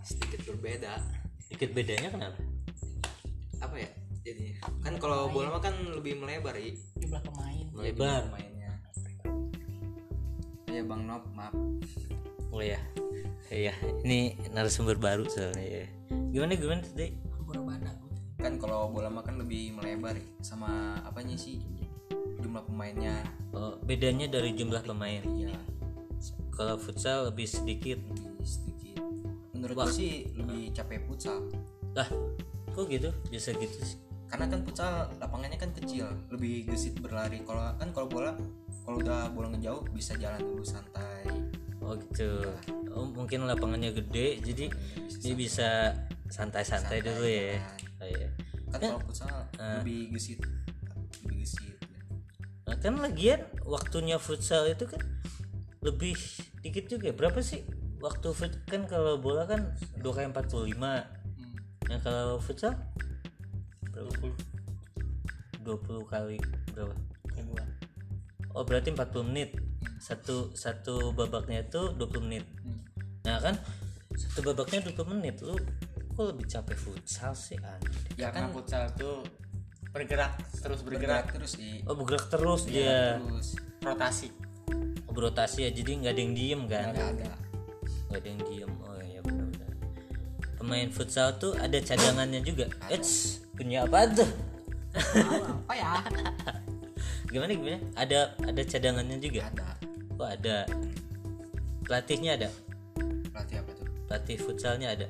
Sedikit 0.00 0.40
berbeda. 0.48 0.92
Dikit 1.52 1.70
bedanya 1.76 2.08
kenapa? 2.08 2.40
Apa 3.60 3.74
ya 3.76 3.90
jadinya? 4.24 4.64
Kan 4.80 4.96
kalau 4.96 5.28
bola 5.28 5.52
mah 5.52 5.60
kan 5.60 5.76
lebih 5.92 6.16
melebar 6.16 6.56
i. 6.56 6.72
Jumlah 6.96 7.20
pemain. 7.20 7.66
Lebar 7.76 8.32
mainnya 8.32 8.54
ya 10.74 10.82
bang 10.82 11.02
Nop 11.06 11.22
maaf. 11.38 11.54
Oh 12.50 12.58
ya 12.58 12.78
iya 13.54 13.70
ini 14.02 14.34
narasumber 14.50 14.98
baru 14.98 15.22
soalnya. 15.30 15.62
Ya 15.62 15.86
gimana 16.34 16.58
gimana 16.58 16.82
tadi. 16.82 17.14
Kan 18.44 18.60
kalau 18.60 18.92
bola 18.92 19.08
mah 19.08 19.24
kan 19.24 19.40
lebih 19.40 19.72
melebar 19.72 20.20
sama 20.44 21.00
apanya 21.00 21.32
sih? 21.40 21.64
Jumlah 22.44 22.68
pemainnya. 22.68 23.24
Oh, 23.56 23.80
bedanya 23.80 24.28
dari 24.28 24.52
jumlah 24.52 24.84
pemain. 24.84 25.24
Ya 25.32 25.56
kalau 26.54 26.78
futsal 26.78 27.28
lebih 27.32 27.48
sedikit. 27.50 27.98
Lebih 27.98 28.46
sedikit. 28.46 29.02
Menurut 29.56 29.74
gue 29.88 29.92
sih 29.92 30.12
lebih 30.38 30.70
capek 30.70 31.02
futsal. 31.10 31.50
Lah 31.98 32.08
kok 32.70 32.86
gitu? 32.86 33.10
Bisa 33.30 33.50
gitu 33.58 33.78
sih. 33.82 33.98
Karena 34.30 34.50
kan 34.50 34.60
futsal 34.62 35.10
lapangannya 35.18 35.58
kan 35.58 35.70
kecil 35.74 36.06
lebih 36.30 36.70
gesit 36.70 36.98
berlari. 37.02 37.42
Kalau 37.42 37.74
kan 37.78 37.90
kalau 37.90 38.06
bola 38.06 38.32
kalau 38.86 39.00
udah 39.02 39.30
bola 39.34 39.50
ngejauh 39.54 39.88
bisa 39.90 40.14
jalan 40.18 40.42
dulu 40.42 40.62
santai. 40.62 41.26
Oh 41.82 41.98
gitu. 41.98 42.44
Oh, 42.94 43.10
mungkin 43.10 43.44
lapangannya 43.50 43.90
gede 43.90 44.38
jadi 44.38 44.70
dia 45.18 45.34
bisa 45.34 45.98
santai-santai 46.30 47.02
dulu 47.02 47.26
ya 47.26 47.58
oh, 48.04 48.10
iya. 48.12 48.28
kan 48.70 48.80
kalau 48.80 49.00
futsal 49.08 49.36
lebih 49.56 50.12
gesit. 50.12 50.40
Lebih 51.24 51.36
gesit 51.40 51.78
Nah, 52.64 52.76
kan 52.80 52.96
lagian 52.96 53.44
waktunya 53.68 54.16
futsal 54.16 54.64
itu 54.68 54.88
kan 54.88 55.00
lebih 55.84 56.16
dikit 56.64 56.88
juga. 56.88 57.12
Berapa 57.12 57.44
sih 57.44 57.60
waktu 58.00 58.32
fut 58.32 58.52
kan 58.68 58.88
kalau 58.88 59.20
bola 59.20 59.44
kan 59.44 59.76
2 60.00 60.04
kali 60.04 60.28
45 60.32 60.76
nah 61.84 62.00
kalau 62.00 62.40
futsal? 62.40 62.72
Berapa? 63.92 64.32
20 65.60 66.12
kali 66.12 66.40
berapa? 66.72 66.96
Oh 68.54 68.62
berarti 68.62 68.94
40 68.94 69.28
menit. 69.28 69.50
Satu 70.00 70.54
satu 70.56 71.12
babaknya 71.12 71.66
itu 71.66 71.92
20 71.98 72.24
menit. 72.24 72.44
Nah 73.26 73.42
kan 73.42 73.58
satu 74.16 74.40
babaknya 74.46 74.80
20 74.88 75.14
menit. 75.18 75.42
Lu 75.44 75.58
kok 76.14 76.24
lebih 76.30 76.46
capek 76.46 76.78
futsal 76.78 77.34
sih 77.34 77.58
aneh 77.58 77.90
ya 78.14 78.30
karena 78.30 78.46
kan 78.46 78.54
futsal 78.54 78.86
tuh 78.94 79.26
bergerak 79.94 80.38
terus 80.62 80.80
bergerak 80.82 81.26
bergerak. 81.30 81.34
terus 81.34 81.52
di 81.58 81.70
oh 81.86 81.94
bergerak 81.94 82.26
terus 82.26 82.62
dia 82.66 83.18
terus. 83.22 83.48
Rotasi. 83.84 84.28
Oh, 85.04 85.12
berotasi 85.12 85.68
ya 85.68 85.70
jadi 85.70 85.90
nggak 86.00 86.12
ada 86.16 86.20
yang 86.24 86.34
diem 86.34 86.62
kan? 86.64 86.84
Nggak 86.96 87.10
ada. 87.20 87.30
Nggak 88.08 88.18
ada 88.18 88.28
yang 88.32 88.42
diem. 88.48 88.72
Oh 88.80 89.00
iya 89.04 89.20
benar-benar. 89.20 89.70
Pemain 90.56 90.88
futsal 90.88 91.28
tuh 91.36 91.52
ada 91.60 91.78
cadangannya 91.84 92.40
juga. 92.40 92.72
Eits, 92.88 93.44
punya 93.52 93.84
apa 93.84 94.08
tuh? 94.08 94.30
Apa 94.96 95.74
ya? 95.76 95.92
Gimana 97.32 97.52
gimana? 97.52 97.78
Ada 97.92 98.32
ada 98.40 98.62
cadangannya 98.64 99.18
juga? 99.20 99.52
Ada. 99.52 99.68
Oh 100.16 100.28
ada. 100.32 100.56
Pelatihnya 101.84 102.40
ada? 102.40 102.48
Pelatih 103.28 103.56
apa 103.60 103.70
tuh? 103.76 103.86
Pelatih 104.08 104.36
futsalnya 104.40 104.96
ada 104.96 105.06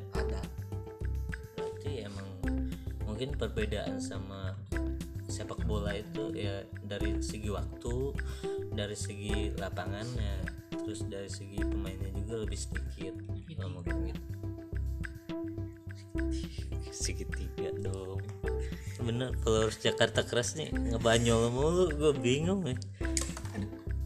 mungkin 3.15 3.39
perbedaan 3.39 4.03
sama 4.03 4.59
sepak 5.31 5.63
bola 5.71 5.95
itu 5.95 6.35
ya 6.35 6.67
dari 6.83 7.23
segi 7.23 7.47
waktu 7.47 8.11
dari 8.75 8.99
segi 8.99 9.55
lapangannya 9.55 10.43
terus 10.83 11.07
dari 11.07 11.31
segi 11.31 11.63
pemainnya 11.63 12.11
juga 12.11 12.43
lebih 12.43 12.59
sedikit. 12.59 13.15
Oh, 13.63 13.71
mungkin 13.71 14.11
gitu. 14.11 14.23
Segitiga 16.91 17.71
dong. 17.87 18.19
Bener 18.99 19.31
followers 19.47 19.79
Jakarta 19.79 20.27
keras 20.27 20.59
nih 20.59 20.75
ngebanyol 20.75 21.55
mulu 21.55 21.95
gue 21.95 22.13
bingung 22.19 22.67
nih. 22.67 22.79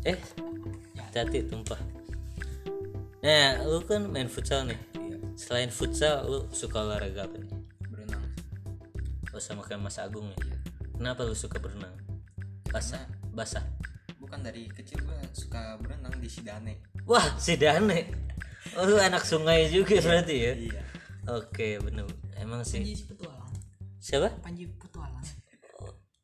Eh 0.04 0.20
hati 1.16 1.48
tumpah. 1.48 1.80
Nah 3.24 3.64
lu 3.64 3.80
kan 3.88 4.04
main 4.04 4.28
futsal 4.28 4.68
nih. 4.68 4.76
Iya. 5.00 5.16
Selain 5.32 5.72
futsal 5.72 6.28
lu 6.28 6.44
suka 6.52 6.84
olahraga 6.84 7.24
apa 7.24 7.40
nih 7.40 7.57
sama 9.38 9.64
kayak 9.64 9.82
Mas 9.82 9.98
Agung 9.98 10.30
ya? 10.34 10.56
Kenapa 10.98 11.22
lu 11.24 11.34
suka 11.34 11.62
berenang? 11.62 11.94
Basah? 12.68 13.06
Basah? 13.32 13.64
Bukan 14.18 14.42
dari 14.42 14.66
kecil 14.68 15.00
gua 15.06 15.18
suka 15.32 15.78
berenang 15.78 16.14
di 16.18 16.28
Sidane. 16.28 16.82
Wah 17.08 17.38
si 17.40 17.56
Dane 17.56 18.28
oh 18.76 18.84
lu 18.84 18.96
anak 19.00 19.24
sungai 19.24 19.70
juga 19.72 19.96
berarti 20.02 20.36
ya? 20.36 20.52
iya. 20.54 20.82
Oke 21.28 21.80
bener. 21.80 22.04
Emang 22.36 22.60
Panji 22.64 22.92
sih 22.96 23.06
petualang. 23.08 23.52
Siapa? 24.00 24.28
Panji 24.40 24.64
petualang. 24.68 25.24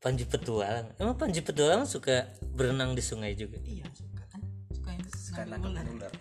Panji 0.04 0.28
Petualang. 0.28 0.92
Emang 1.00 1.16
Panji 1.16 1.40
Petualang 1.40 1.88
suka 1.88 2.28
berenang 2.52 2.92
di 2.92 3.00
sungai 3.00 3.33
juga? 3.33 3.56
Iya 3.64 3.88
suka 3.97 4.21
kan? 4.28 4.40
Suka 4.68 4.90
yang 4.92 5.04
suka 5.09 5.40
nangkep 5.49 5.73
ular. 5.73 5.87
ular. 5.88 6.12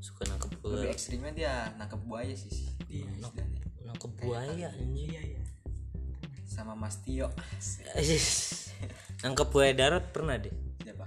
Suka 0.00 0.22
nangkep 0.32 0.50
lebih 0.56 0.64
ular. 0.64 0.84
ekstrimnya 0.96 1.32
dia 1.36 1.52
nangkep 1.76 2.00
buaya 2.08 2.32
sih 2.32 2.72
di 2.88 3.04
Sidane. 3.04 3.60
nangkep 3.84 4.12
buaya 4.24 4.72
anjing. 4.72 4.96
Iya 4.96 5.20
iya 5.36 5.42
sama 6.58 6.74
Mas 6.74 6.98
Tio. 7.06 7.30
Nangkep 9.22 9.48
buaya 9.54 9.70
darat 9.70 10.10
pernah 10.10 10.34
deh 10.34 10.50
siapa? 10.82 11.06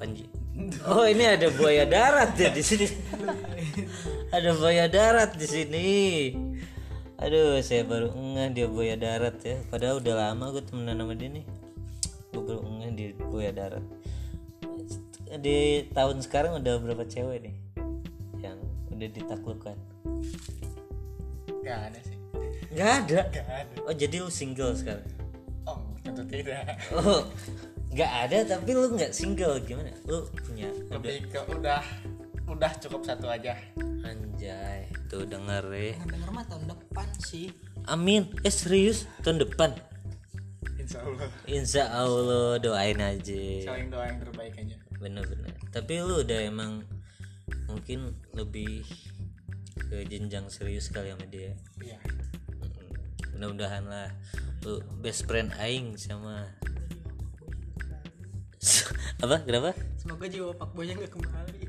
Panji. 0.00 0.24
Oh 0.88 1.04
ini 1.04 1.28
ada 1.28 1.52
buaya 1.52 1.84
darat 1.84 2.32
ya 2.40 2.48
di 2.48 2.64
sini. 2.64 2.88
Ada 4.32 4.56
buaya 4.56 4.88
darat 4.88 5.36
di 5.36 5.44
sini. 5.44 5.88
Aduh 7.20 7.60
saya 7.60 7.84
baru 7.84 8.16
ngeh 8.16 8.48
dia 8.56 8.66
buaya 8.68 8.96
darat 8.96 9.36
ya. 9.44 9.60
Padahal 9.68 10.00
udah 10.00 10.14
lama 10.16 10.56
gue 10.56 10.64
temenan 10.64 10.96
sama 11.04 11.12
dia 11.12 11.28
nih. 11.28 11.44
Gue 12.32 12.42
baru 12.48 12.60
ngeh 12.64 12.90
dia 12.96 13.08
buaya 13.28 13.52
darat. 13.52 13.84
Di 15.30 15.84
tahun 15.92 16.24
sekarang 16.24 16.64
udah 16.64 16.74
berapa 16.80 17.04
cewek 17.04 17.44
nih 17.44 17.56
yang 18.40 18.56
udah 18.88 19.08
ditaklukkan? 19.08 19.76
Nggak 21.60 21.80
ada 21.92 22.00
sih 22.00 22.19
nggak 22.70 22.90
ada. 23.04 23.20
Nggak 23.30 23.48
ada. 23.50 23.76
Oh 23.86 23.94
jadi 23.94 24.16
lu 24.22 24.30
single 24.30 24.72
sekarang? 24.74 25.06
Oh 25.66 25.78
tentu 26.02 26.22
tidak? 26.26 26.78
Oh 26.94 27.26
nggak 27.90 28.12
ada 28.26 28.38
tapi 28.56 28.70
lu 28.74 28.86
nggak 28.94 29.12
single. 29.12 29.58
Gimana? 29.62 29.90
Lu 30.06 30.26
punya 30.46 30.70
udah 30.70 30.98
lebih 30.98 31.30
ke 31.30 31.40
udah 31.50 31.82
udah 32.50 32.72
cukup 32.82 33.02
satu 33.06 33.26
aja. 33.30 33.54
Anjay 34.06 34.90
tuh 35.10 35.26
denger 35.26 35.64
ya 35.74 35.94
denger 36.06 36.28
mah 36.30 36.44
tahun 36.46 36.70
depan 36.70 37.08
sih. 37.18 37.50
Amin. 37.90 38.30
Eh 38.46 38.54
serius? 38.54 39.10
Tahun 39.26 39.42
depan? 39.42 39.74
Insya 40.78 40.98
Allah. 41.06 41.28
Insya 41.46 41.84
Allah 41.90 42.58
doain 42.58 42.98
aja. 42.98 43.42
Saling 43.62 43.90
doa 43.90 44.10
yang 44.10 44.18
terbaik 44.18 44.54
aja. 44.58 44.76
Bener-bener. 44.98 45.54
Tapi 45.70 46.02
lu 46.02 46.26
udah 46.26 46.40
emang 46.46 46.82
mungkin 47.70 48.14
lebih 48.34 48.82
ke 49.90 50.02
jenjang 50.06 50.50
serius 50.50 50.90
kali 50.90 51.14
sama 51.14 51.26
dia. 51.30 51.54
Iya. 51.78 51.98
Mudah-mudahan 53.40 53.88
lah. 53.88 54.12
Lu 54.68 54.84
best 55.00 55.24
friend 55.24 55.48
aing 55.56 55.96
sama 55.96 56.44
apa? 59.24 59.40
Kenapa? 59.48 59.72
Semoga 59.96 60.28
jiwa 60.28 60.52
Pak 60.52 60.76
Boynya 60.76 61.00
nggak 61.00 61.16
kembali. 61.16 61.64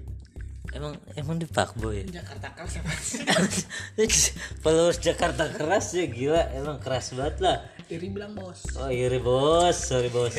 emang 0.72 0.96
emang 1.20 1.36
di 1.36 1.48
fuckboy 1.48 2.04
ya? 2.04 2.24
Jakarta 2.24 2.48
keras 2.56 2.80
apa 2.80 2.96
sih? 3.00 3.24
followers 4.63 5.00
Jakarta 5.00 5.48
keras 5.48 5.96
ya 5.96 6.12
gila. 6.12 6.51
Emang 6.51 6.84
keras 6.84 7.16
banget 7.16 7.40
lah. 7.40 7.58
Diri 7.88 8.12
bilang 8.12 8.36
bos. 8.36 8.68
oh 8.75 8.92
iya 8.92 9.08
bos. 9.20 9.75
Sorry 9.75 10.12
bos. 10.12 10.36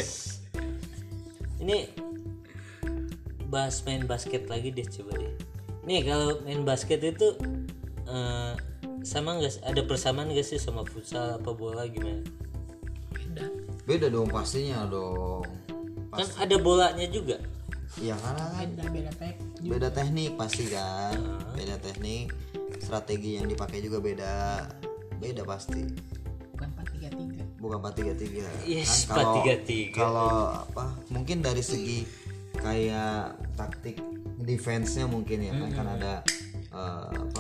Ini 1.61 1.89
bahas 3.49 3.81
main 3.89 4.05
basket 4.05 4.49
lagi 4.49 4.73
deh 4.73 4.85
coba 4.85 5.21
deh. 5.21 5.33
Nih 5.89 6.05
kalau 6.05 6.41
main 6.45 6.65
basket 6.65 7.01
itu 7.01 7.37
eh, 8.09 8.53
sama 9.03 9.37
nggak 9.37 9.53
sih- 9.53 9.65
ada 9.65 9.81
persamaan 9.83 10.31
gak 10.31 10.45
sih 10.45 10.57
sama 10.57 10.83
futsal 10.83 11.37
apa 11.37 11.51
bola 11.51 11.87
gimana? 11.87 12.23
Beda. 13.13 13.45
beda 13.83 14.07
dong 14.09 14.29
pastinya 14.29 14.87
dong. 14.87 15.43
Kan 16.09 16.29
ada 16.39 16.57
bolanya 16.57 17.07
juga. 17.07 17.41
Ya 17.97 18.15
karena 18.15 18.45
kan? 18.49 18.69
Beda 18.69 18.85
beda 18.89 19.13
tek. 19.17 19.35
beda 19.61 19.89
teknik 19.91 20.33
pasti 20.35 20.65
kan. 20.69 21.17
Beda 21.53 21.77
teknik 21.79 22.31
strategi 22.79 23.37
yang 23.37 23.47
dipakai 23.47 23.81
juga 23.81 23.99
beda. 23.99 24.35
Beda 25.19 25.43
pasti. 25.43 25.83
Bukan 26.53 26.69
433. 26.73 27.59
bukan 27.59 27.79
433 27.81 28.47
Yes, 28.65 29.07
Kan 29.07 29.17
kalau 29.17 29.35
433. 29.41 29.95
kalau 29.95 30.31
apa 30.53 30.85
mungkin 31.09 31.39
dari 31.41 31.63
segi 31.63 32.03
kayak 32.55 33.35
taktik 33.53 33.99
defense-nya 34.37 35.07
mungkin 35.07 35.39
ya 35.41 35.53
kan 35.53 35.71
kan 35.73 35.87
ada 35.93 36.15
eh, 36.69 37.07
apa 37.13 37.39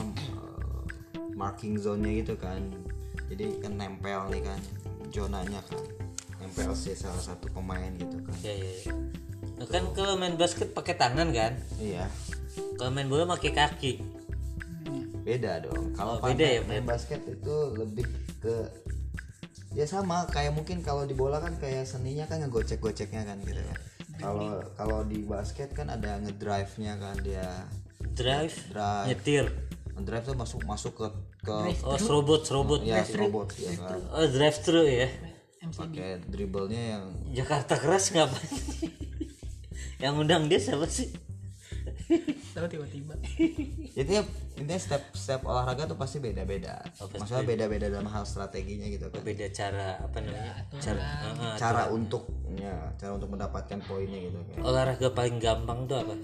marking 1.42 1.74
zone-nya 1.74 2.22
gitu 2.22 2.38
kan. 2.38 2.62
Jadi 3.26 3.58
kan 3.58 3.74
nempel 3.74 4.30
nih 4.30 4.42
kan 4.46 4.60
zonanya 5.10 5.58
kan. 5.66 5.82
Nempel 6.38 6.70
si 6.78 6.94
salah 6.94 7.18
satu 7.18 7.50
pemain 7.50 7.90
gitu 7.98 8.22
kan. 8.22 8.36
Ya 8.46 8.54
ya, 8.54 8.72
ya. 8.86 8.94
Nah, 9.58 9.66
kan 9.66 9.82
kalau 9.98 10.14
main 10.14 10.38
basket 10.38 10.70
pakai 10.70 10.94
tangan 10.94 11.34
kan? 11.34 11.58
Iya. 11.82 12.06
Kalau 12.78 12.94
main 12.94 13.10
bola 13.10 13.26
pakai 13.34 13.50
kaki. 13.50 13.92
Beda 15.26 15.58
dong. 15.62 15.90
Kalau 15.98 16.18
Oh, 16.18 16.22
beda 16.22 16.46
ya, 16.46 16.60
main 16.66 16.86
basket 16.86 17.26
itu 17.26 17.56
lebih 17.74 18.06
ke 18.38 18.70
ya 19.72 19.88
sama 19.88 20.28
kayak 20.28 20.52
mungkin 20.52 20.84
kalau 20.84 21.08
di 21.08 21.16
bola 21.16 21.40
kan 21.40 21.56
kayak 21.56 21.88
seninya 21.88 22.28
kan 22.28 22.44
ngegocek-goceknya 22.44 23.24
kan 23.24 23.40
gitu 23.40 23.56
kan 23.56 23.78
kalau 24.22 24.62
kalau 24.78 25.00
di 25.02 25.24
basket 25.26 25.74
kan 25.74 25.90
ada 25.90 26.22
ngedrive 26.22 26.72
nya 26.78 26.94
kan 26.94 27.16
dia. 27.26 27.66
Drive 28.14 28.54
drive. 28.70 29.06
nyetir. 29.10 29.46
Ngedrive 29.98 30.24
tuh 30.30 30.36
masuk 30.38 30.60
masuk 30.62 30.92
ke 30.94 31.06
ke 31.42 31.54
oh 31.82 31.98
serobot 31.98 32.46
serobot. 32.46 32.80
Ya 32.86 33.02
si 33.02 33.18
robot 33.18 33.50
ya 33.58 33.74
kan 33.74 33.98
oh 34.14 34.26
drive 34.30 34.58
thru 34.62 34.86
ya 34.86 35.10
pakai 35.62 36.18
dribblenya 36.26 36.82
yang 36.98 37.04
Jakarta 37.30 37.78
keras 37.78 38.10
ngapain? 38.10 38.50
Yang 40.02 40.14
undang 40.18 40.50
dia 40.50 40.58
siapa 40.58 40.90
sih? 40.90 41.14
Tahu 42.52 42.66
tiba-tiba. 42.68 43.14
intinya 43.94 44.26
intinya 44.58 44.80
step 44.82 45.02
step 45.14 45.40
olahraga 45.46 45.86
tuh 45.86 45.96
pasti 45.96 46.18
beda-beda. 46.18 46.82
Oh, 46.98 47.06
maksudnya 47.06 47.46
beda-beda 47.46 47.86
dalam 47.88 48.10
hal 48.10 48.26
strateginya 48.26 48.90
gitu 48.90 49.08
kan. 49.08 49.22
Beda 49.22 49.46
cara 49.54 50.02
apa 50.02 50.18
namanya? 50.18 50.66
cara 50.82 51.00
Heeh, 51.00 51.54
cara 51.56 51.82
untuknya 51.94 52.74
cara 52.98 53.12
untuk 53.16 53.30
mendapatkan 53.30 53.78
poinnya 53.86 54.18
gitu 54.18 54.38
kan. 54.42 54.58
Olahraga 54.66 55.08
paling 55.14 55.38
gampang 55.38 55.86
tuh 55.86 55.96
apa? 56.02 56.14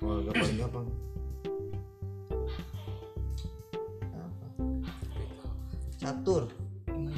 Olahraga 0.00 0.32
paling 0.38 0.56
gampang 0.62 0.86
catur. 5.98 6.48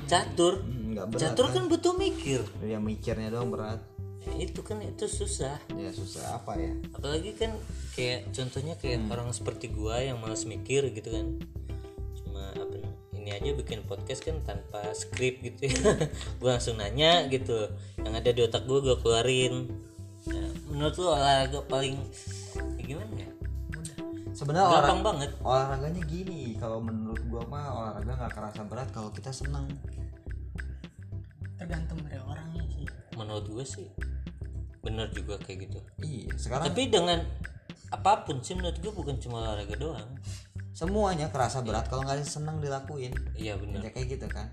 Catur? 0.08 0.64
Hmm, 0.64 0.96
nggak 0.96 1.06
berat 1.12 1.22
catur 1.22 1.46
kan 1.52 1.54
kan 1.54 1.64
butuh 1.70 1.94
mikir. 1.94 2.40
Ya 2.64 2.82
mikirnya 2.82 3.28
doang 3.30 3.52
berat. 3.52 3.80
Ya, 4.20 4.32
itu 4.44 4.60
kan 4.60 4.80
itu 4.84 5.08
susah. 5.08 5.56
Ya 5.72 5.90
susah 5.92 6.40
apa 6.40 6.56
ya? 6.60 6.76
Apalagi 6.92 7.32
kan 7.36 7.56
kayak 7.96 8.28
contohnya 8.36 8.74
kayak 8.76 9.00
orang 9.08 9.32
seperti 9.32 9.72
gua 9.72 10.00
yang 10.00 10.20
malas 10.20 10.44
mikir 10.44 10.88
gitu 10.92 11.08
kan. 11.08 11.26
Cuma 12.20 12.52
apa 12.52 12.76
ini 13.16 13.30
aja 13.36 13.52
bikin 13.52 13.84
podcast 13.84 14.24
kan 14.24 14.40
tanpa 14.44 14.92
skrip 14.92 15.40
gitu 15.44 15.72
ya. 15.72 15.76
Gua 16.40 16.56
langsung 16.56 16.80
nanya 16.80 17.28
gitu. 17.28 17.68
Yang 18.00 18.14
ada 18.16 18.30
di 18.32 18.40
otak 18.44 18.64
gua 18.64 18.80
gua 18.80 18.96
keluarin. 19.00 19.68
Nah, 20.28 20.52
menurut 20.68 20.94
lu 21.00 21.08
olahraga 21.08 21.64
paling 21.64 21.96
ya 22.76 22.84
gimana 22.84 23.24
ya 23.24 23.29
sebenarnya 24.40 24.64
gampang 24.64 24.80
olahraga 24.80 25.04
banget. 25.04 25.30
olahraganya 25.44 26.02
gini 26.08 26.40
kalau 26.56 26.78
menurut 26.80 27.20
gua 27.28 27.44
mah 27.44 27.64
olahraga 27.76 28.12
nggak 28.16 28.32
kerasa 28.32 28.60
berat 28.64 28.88
kalau 28.88 29.12
kita 29.12 29.28
senang. 29.28 29.68
Tergantung 31.60 32.00
dari 32.08 32.16
orangnya 32.24 32.64
sih. 32.72 32.88
menurut 33.20 33.44
gua 33.52 33.64
sih 33.68 33.92
bener 34.80 35.12
juga 35.12 35.36
kayak 35.44 35.68
gitu. 35.68 35.78
Iya 36.00 36.32
sekarang 36.40 36.72
tapi 36.72 36.88
dengan 36.88 37.20
apa 37.92 38.24
pun 38.24 38.40
sih 38.40 38.56
menurut 38.56 38.80
gua 38.80 38.92
bukan 38.96 39.20
cuma 39.20 39.44
olahraga 39.44 39.76
doang. 39.76 40.10
Semuanya 40.72 41.28
kerasa 41.28 41.60
berat 41.60 41.92
kalau 41.92 42.08
nggak 42.08 42.24
senang 42.24 42.64
dilakuin. 42.64 43.12
Iya 43.36 43.60
bener. 43.60 43.84
Ya 43.84 43.92
kayak 43.92 44.16
gitu 44.16 44.24
kan. 44.32 44.48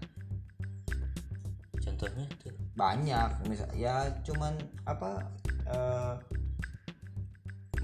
Contohnya 1.80 2.28
tuh. 2.44 2.52
Banyak 2.76 3.48
misal 3.48 3.72
ya 3.72 4.12
cuman 4.28 4.60
apa 4.84 5.24
eh, 5.72 6.14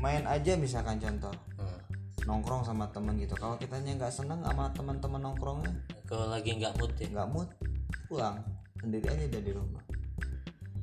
main 0.03 0.27
aja 0.27 0.59
misalkan 0.59 0.99
contoh. 0.99 1.31
Hmm. 1.55 1.79
Nongkrong 2.23 2.63
sama 2.63 2.87
temen 2.91 3.19
gitu. 3.19 3.35
Kalau 3.35 3.59
kitanya 3.59 3.95
nggak 3.99 4.13
seneng 4.13 4.39
sama 4.43 4.71
teman-teman 4.71 5.21
nongkrongnya 5.31 5.73
kalau 6.07 6.31
lagi 6.31 6.55
nggak 6.55 6.73
mood 6.79 6.91
ya? 6.95 7.07
nggak 7.11 7.29
mood 7.31 7.49
pulang. 8.07 8.37
Sendiri 8.79 9.07
aja 9.07 9.23
udah 9.27 9.41
di 9.43 9.51
rumah. 9.55 9.83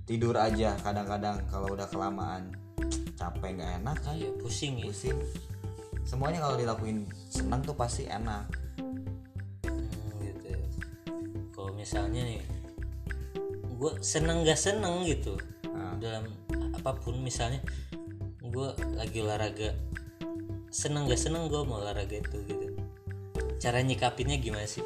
Tidur 0.09 0.35
aja 0.37 0.77
kadang-kadang 0.81 1.37
kalau 1.49 1.69
udah 1.73 1.89
kelamaan. 1.89 2.53
Capek 3.17 3.61
nggak 3.61 3.73
enak 3.85 3.97
kan? 4.01 4.15
Iya 4.17 4.31
pusing 4.41 4.81
ya. 4.81 4.89
Pusing. 4.89 5.19
Semuanya 6.05 6.43
kalau 6.43 6.57
dilakuin 6.57 7.07
seneng 7.29 7.61
tuh 7.63 7.77
pasti 7.77 8.09
enak. 8.09 8.49
Hmm, 9.69 10.19
gitu 10.25 10.47
ya. 10.49 10.61
Kalau 11.53 11.71
misalnya 11.77 12.25
nih, 12.25 12.43
gue 13.77 13.93
seneng 14.03 14.43
gak 14.43 14.59
seneng 14.59 15.05
gitu. 15.07 15.37
Nah. 15.71 15.97
dalam 16.01 16.33
apa 16.75 16.97
pun 16.97 17.21
misalnya, 17.21 17.61
gue 18.41 18.69
lagi 18.97 19.21
olahraga, 19.21 19.77
seneng 20.71 21.05
gak 21.05 21.19
seneng 21.19 21.47
gue 21.47 21.61
mau 21.63 21.79
olahraga 21.79 22.17
itu 22.17 22.39
gitu. 22.47 22.67
Cara 23.59 23.83
nyikapinnya 23.83 24.39
gimana 24.39 24.65
sih? 24.65 24.81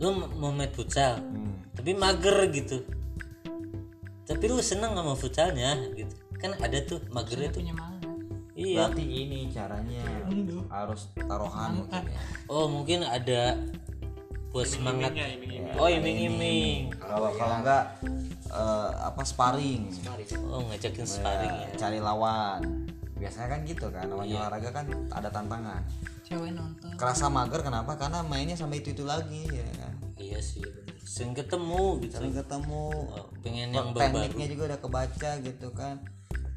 Lu 0.00 0.10
mau 0.34 0.50
main 0.50 0.68
futsal, 0.68 1.20
Hmm. 1.20 1.60
tapi 1.70 1.92
mager 1.92 2.48
gitu. 2.50 2.82
Tapi 4.24 4.44
lu 4.46 4.58
seneng 4.60 4.94
sama 4.94 5.14
futsalnya 5.14 5.74
gitu. 5.92 6.14
Kan 6.36 6.56
ada 6.56 6.78
tuh 6.80 7.02
magernya 7.08 7.50
tuh. 7.50 7.60
Punya 7.60 7.74
mangga. 7.74 7.98
Iya. 8.52 8.92
berarti 8.92 9.04
ini 9.06 9.48
caranya 9.48 10.04
harus 10.68 11.08
taruhan 11.16 11.80
mungkin 11.80 12.02
ya 12.04 12.20
Oh 12.44 12.68
mungkin 12.68 13.00
ada 13.00 13.56
buat 14.52 14.68
semangat. 14.68 15.16
Oh 15.80 15.88
iming-iming. 15.88 16.92
kalau 16.92 17.32
kalau 17.32 17.64
nggak 17.64 17.84
eh, 18.52 18.90
apa 19.00 19.22
sparring 19.24 19.88
Oh 20.44 20.60
ngajakin 20.68 21.06
sparring 21.08 21.54
ya. 21.56 21.68
cari 21.78 22.04
lawan 22.04 22.79
biasanya 23.20 23.48
kan 23.52 23.60
gitu 23.68 23.86
kan 23.92 24.08
namanya 24.08 24.48
olahraga 24.48 24.70
kan 24.72 24.86
ada 25.12 25.28
tantangan. 25.28 25.82
Cewek 26.24 26.56
nonton. 26.56 26.90
kerasa 26.96 27.28
mager 27.28 27.60
kenapa? 27.60 27.92
Karena 28.00 28.24
mainnya 28.24 28.56
sama 28.56 28.80
itu 28.80 28.96
itu 28.96 29.04
lagi 29.04 29.44
ya 29.44 29.66
kan? 29.76 29.94
Iya 30.16 30.40
sih. 30.40 30.64
Sering 31.04 31.36
ketemu 31.36 32.00
gitu. 32.00 32.16
sering 32.16 32.32
ketemu. 32.32 32.88
Oh, 33.12 33.28
pengen 33.44 33.76
yang 33.76 33.92
tekniknya 33.92 34.46
juga 34.48 34.62
udah 34.72 34.80
kebaca 34.80 35.30
gitu 35.44 35.68
kan. 35.76 36.00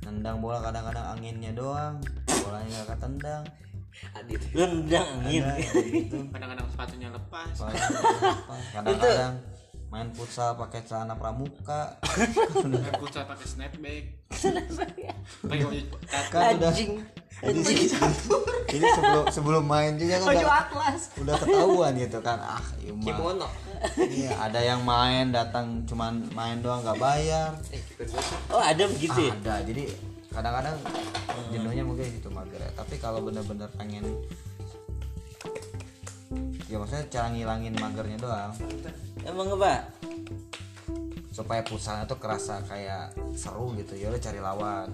Nendang 0.08 0.40
bola 0.40 0.64
kadang-kadang 0.64 1.20
anginnya 1.20 1.52
doang 1.52 2.00
bolanya 2.48 2.70
nggak 2.80 2.90
ketendang. 2.96 3.44
Rendang 4.56 5.08
angin. 5.22 5.44
Ada 5.44 5.64
kayak 5.68 5.86
gitu. 5.92 6.18
Kadang-kadang 6.32 6.68
sepatunya 6.72 7.10
lepas. 7.12 7.56
Kadang-kadang 8.72 9.34
main 9.94 10.10
futsal 10.10 10.58
pakai 10.58 10.82
celana 10.90 11.14
pramuka. 11.14 12.02
Main 12.66 12.98
futsal 12.98 13.30
pakai 13.30 13.46
snapback. 13.46 14.04
Kan 16.34 16.58
udah 16.58 16.74
jadi 16.74 16.86
ini 18.74 18.88
sebelum 18.88 19.26
sebelum 19.30 19.64
main 19.68 20.00
juga 20.00 20.16
kan 20.24 20.32
udah, 20.34 20.58
atlas. 20.66 21.02
udah 21.22 21.36
ketahuan 21.38 21.94
gitu 22.00 22.18
kan. 22.26 22.40
Ah 22.42 22.64
iya 22.82 22.92
mah. 22.96 23.06
kimono. 23.06 23.48
Iya, 24.00 24.32
ada 24.40 24.60
yang 24.64 24.82
main 24.88 25.36
datang 25.36 25.84
cuman 25.84 26.24
main 26.32 26.64
doang 26.64 26.82
nggak 26.82 26.98
bayar. 26.98 27.52
Oh 28.50 28.64
ada 28.64 28.88
begitu 28.90 29.30
ya? 29.30 29.36
ada 29.44 29.60
jadi 29.62 29.92
kadang-kadang 30.34 30.76
jenuhnya 31.54 31.84
mungkin 31.86 32.10
gitu 32.10 32.30
mager 32.34 32.58
tapi 32.74 32.98
kalau 32.98 33.22
bener-bener 33.22 33.70
pengen 33.78 34.02
ya 36.74 36.82
maksudnya 36.82 37.06
cara 37.14 37.30
ngilangin 37.30 37.78
magernya 37.78 38.18
doang. 38.18 38.52
Emang 39.22 39.54
apa? 39.54 39.94
supaya 41.34 41.66
pulsanya 41.66 42.06
tuh 42.06 42.22
kerasa 42.22 42.62
kayak 42.70 43.18
seru 43.34 43.74
gitu. 43.74 43.98
Ya 43.98 44.14
udah 44.14 44.22
cari 44.22 44.40
lawan. 44.40 44.90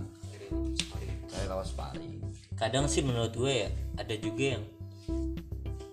Cari 1.28 1.46
lawan 1.52 1.68
sparring. 1.68 2.24
Kadang 2.56 2.88
sih 2.88 3.04
menurut 3.04 3.36
gue 3.36 3.68
ya 3.68 3.70
ada 4.00 4.16
juga 4.16 4.56
yang 4.56 4.64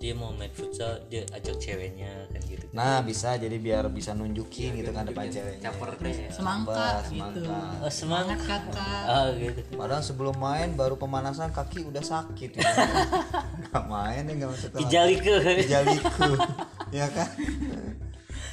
dia 0.07 0.15
mau 0.15 0.31
main 0.31 0.55
futsal 0.55 1.03
dia 1.11 1.27
ajak 1.35 1.59
ceweknya 1.59 2.31
kan 2.31 2.39
gitu 2.47 2.63
nah 2.71 3.03
bisa 3.03 3.35
jadi 3.35 3.59
biar 3.59 3.91
bisa 3.91 4.15
nunjukin 4.15 4.79
gitu 4.79 4.95
kan 4.95 5.03
depan 5.03 5.27
ceweknya. 5.27 5.73
caper 5.73 5.91
deh. 5.99 6.29
Semangka 6.29 7.03
Apa, 7.03 7.11
gitu. 7.11 7.41
Semangka. 7.43 7.83
oh 7.83 7.93
semangat 7.93 8.39
kakak. 8.45 9.05
Oh 9.17 9.27
gitu. 9.35 9.61
Padahal 9.75 10.03
sebelum 10.05 10.37
main 10.37 10.77
baru 10.77 10.95
pemanasan 11.01 11.51
kaki 11.51 11.89
udah 11.89 12.05
sakit. 12.05 12.51
Ya. 12.61 12.69
Gak 13.73 13.87
main 13.89 14.23
ya 14.29 14.33
gak 14.37 14.51
masuk 14.53 14.69
ke 14.73 14.79
kijaliku 14.85 15.35
Kijaliku 15.43 16.31
ya 16.99 17.07
kan? 17.11 17.29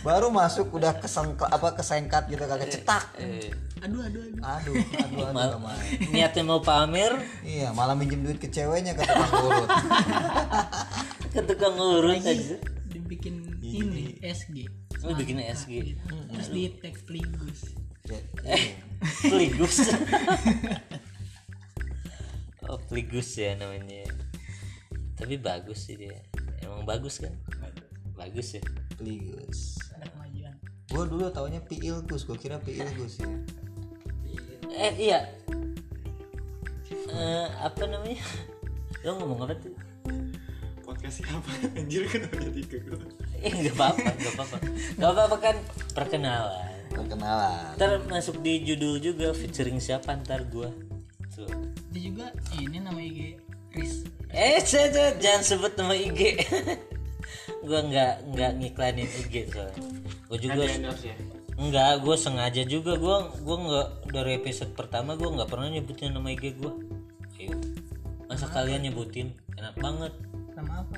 Baru 0.03 0.27
masuk 0.31 0.67
udah 0.75 0.99
kesengk 0.99 1.39
apa 1.47 1.79
kesengkat 1.79 2.27
gitu 2.27 2.43
kagak 2.43 2.71
cetak. 2.71 3.03
Eh, 3.19 3.51
aduh 3.79 4.03
aduh 4.03 4.19
aduh. 4.23 4.41
Aduh 4.43 4.73
aduh 4.75 5.25
aduh 5.31 5.59
main. 5.63 5.79
niatnya 6.11 6.43
mau 6.43 6.59
pamer? 6.59 7.13
Iya 7.43 7.71
malah 7.75 7.95
minjem 7.95 8.23
duit 8.23 8.39
ke 8.39 8.47
ceweknya 8.51 8.95
ke 8.95 9.03
tukang 9.03 9.31
urut 9.47 9.69
ke 11.33 11.41
tukang 11.49 11.75
urut 11.75 12.21
aja. 12.21 12.61
dibikin 12.93 13.57
Iya, 13.57 13.89
ini 13.89 14.03
SG 14.21 14.69
lu 15.01 15.17
bikin 15.17 15.41
SG 15.41 15.97
terus 16.29 16.47
di 16.53 16.69
tag 16.77 16.93
pligus 17.09 17.73
Ya, 18.03 18.19
Pligus 19.31 19.79
oh 22.67 22.75
Pligus 22.91 23.31
ya 23.39 23.55
namanya. 23.55 24.03
Tapi 25.15 25.39
bagus 25.39 25.87
sih 25.87 25.95
dia. 25.95 26.19
Emang 26.59 26.83
bagus 26.83 27.23
kan? 27.23 27.31
Bagus 28.19 28.59
ya. 28.59 28.61
Pligus 28.99 29.79
ada 29.95 30.11
kemajuan. 30.11 30.51
Gua 30.91 31.03
dulu 31.07 31.31
taunya 31.31 31.63
Piilgus 31.63 32.27
gua 32.27 32.35
kira 32.35 32.59
Piilgus 32.59 33.23
ya. 33.23 33.31
Eh 34.75 34.93
iya. 34.99 35.19
Eh, 37.07 37.47
apa 37.63 37.87
namanya? 37.87 38.19
Lo 39.07 39.15
ngomong 39.15 39.47
apa 39.47 39.55
tuh 39.63 39.71
podcast 40.93 41.25
siapa? 41.25 41.49
Anjir 41.81 42.05
kenapa 42.05 42.37
jadi 42.37 42.61
ke 42.69 42.77
gue 42.85 43.01
eh 43.43 43.51
nggak 43.51 43.75
apa-apa 43.75 44.07
nggak 44.13 44.33
apa-apa. 44.37 44.57
Nggak 44.95 45.11
apa-apa 45.11 45.37
kan 45.41 45.55
perkenalan. 45.97 46.71
Perkenalan. 46.93 47.73
Ntar 47.75 47.91
masuk 48.07 48.39
di 48.45 48.61
judul 48.61 49.01
juga 49.01 49.33
featuring 49.33 49.81
siapa 49.81 50.13
ntar 50.21 50.45
gua? 50.47 50.69
Tuh. 51.33 51.49
Dia 51.89 52.01
juga 52.13 52.25
ini 52.55 52.77
nama 52.77 53.01
IG 53.01 53.41
Riz. 53.73 54.05
Eh 54.29 54.61
saya 54.61 55.17
jangan 55.17 55.41
sebut 55.41 55.73
nama 55.75 55.97
IG 55.97 56.45
gua 57.67 57.83
nggak 57.83 58.13
nggak 58.31 58.51
ngiklanin 58.61 59.09
IG 59.09 59.49
soalnya. 59.49 59.81
Gua 60.29 60.37
juga 60.37 60.61
ya? 60.63 60.93
Enggak, 61.53 62.01
gue 62.01 62.15
sengaja 62.17 62.65
juga. 62.65 62.97
Gue 62.97 63.29
gue 63.43 63.57
nggak 63.59 63.87
dari 64.09 64.41
episode 64.41 64.73
pertama 64.73 65.13
gue 65.13 65.29
nggak 65.29 65.49
pernah 65.49 65.69
nyebutin 65.69 66.15
nama 66.15 66.33
IG 66.33 66.57
gue. 66.57 66.73
Ayo, 67.37 67.53
masa 68.25 68.49
kalian 68.49 68.89
nyebutin? 68.89 69.37
Enak 69.53 69.77
banget 69.77 70.13
nama 70.63 70.79
apa 70.79 70.97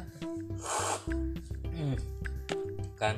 Hmm. 1.76 1.98
kan? 2.96 3.16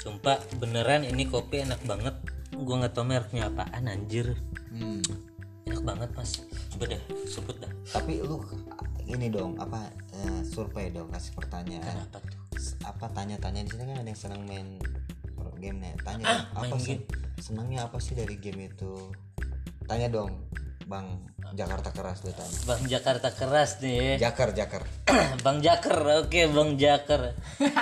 Sumpah 0.00 0.40
beneran 0.56 1.04
ini 1.04 1.26
kopi 1.26 1.60
enak 1.60 1.82
banget. 1.84 2.16
Gue 2.50 2.74
nggak 2.74 2.92
tau 2.92 3.04
mereknya 3.04 3.46
apaan 3.46 3.84
anjir. 3.86 4.32
hmm. 4.70 5.04
Enak 5.66 5.82
banget 5.84 6.10
mas. 6.14 6.40
Coba 6.70 6.84
deh 6.88 7.02
sebut 7.26 7.56
dah. 7.58 7.68
tapi 7.90 8.22
lu 8.22 8.40
ini 9.04 9.26
dong 9.28 9.58
apa 9.58 9.90
eh, 10.14 10.40
survei 10.46 10.88
dong 10.88 11.10
kasih 11.10 11.34
pertanyaan 11.34 12.06
Apa 12.06 12.16
tuh? 12.16 12.38
Apa 12.86 13.06
tanya-tanya 13.10 13.66
di 13.66 13.70
sini 13.70 13.82
kan 13.84 13.98
ada 13.98 14.06
yang 14.06 14.16
senang 14.16 14.42
main 14.46 14.78
game 15.58 15.76
nih 15.76 15.92
tanya 16.00 16.24
Ah, 16.24 16.40
dong, 16.56 16.72
apa 16.72 16.76
sih 16.78 16.96
senangnya 17.36 17.84
apa 17.84 17.98
sih 17.98 18.14
dari 18.14 18.38
game 18.38 18.64
itu 18.64 19.12
tanya 19.90 20.06
dong 20.06 20.46
bang 20.86 21.06
Jakarta 21.50 21.90
keras 21.90 22.22
lu 22.22 22.30
tanya 22.30 22.58
Bang 22.62 22.82
Jakarta 22.84 23.28
keras 23.28 23.82
nih. 23.82 24.14
ya. 24.16 24.30
Jakar 24.30 24.54
Jakar 24.54 24.86
bang 25.44 25.58
Jaker, 25.58 25.98
oke 26.22 26.40
Bang 26.48 26.78
Jaker. 26.78 27.34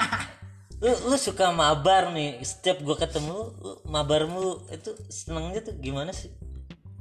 lu, 0.81 0.93
lu 1.05 1.17
suka 1.19 1.53
mabar 1.53 2.09
nih. 2.11 2.41
Setiap 2.41 2.81
gue 2.81 2.97
ketemu 2.97 3.29
lu, 3.53 3.73
mabarmu 3.85 4.41
itu 4.71 4.91
senengnya 5.09 5.61
tuh 5.61 5.77
gimana 5.77 6.11
sih? 6.11 6.33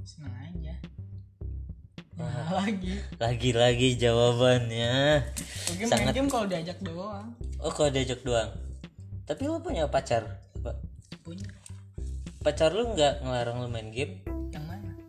senang 0.03 0.35
aja 0.37 0.75
nah 2.15 2.31
lagi 2.59 2.99
Lagi-lagi 3.15 3.95
jawabannya. 3.95 5.23
main 5.71 5.87
Sangat- 5.87 6.15
game 6.15 6.27
kalau 6.27 6.47
diajak 6.47 6.79
doang 6.81 7.31
Oh 7.59 7.71
kalau 7.71 7.87
diajak 7.87 8.19
doang. 8.23 8.51
Tapi 9.23 9.43
lu 9.43 9.59
punya 9.59 9.87
pacar? 9.87 10.35
Apa? 10.53 10.75
punya 11.21 11.47
Pacar 12.39 12.71
lu 12.71 12.91
nggak 12.91 13.23
ngelarang 13.23 13.63
lu 13.63 13.67
main 13.67 13.87
game? 13.89 14.19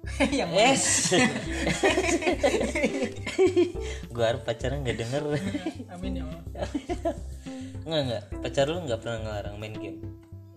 yang 0.39 0.51
mana 0.51 0.51
yang 0.51 0.51
mana 0.51 0.75
Es. 0.75 1.15
gue 4.09 4.25
harap 4.25 4.43
pacarnya 4.45 4.79
nggak 4.83 4.99
denger. 4.99 5.23
amin 5.95 6.13
ya 6.15 6.23
Allah 6.25 6.43
Nggak 7.85 8.01
nggak. 8.05 8.23
Pacar 8.43 8.65
lu 8.67 8.79
nggak 8.85 8.99
pernah 9.01 9.17
ngelarang 9.23 9.57
main 9.57 9.75
game. 9.75 9.99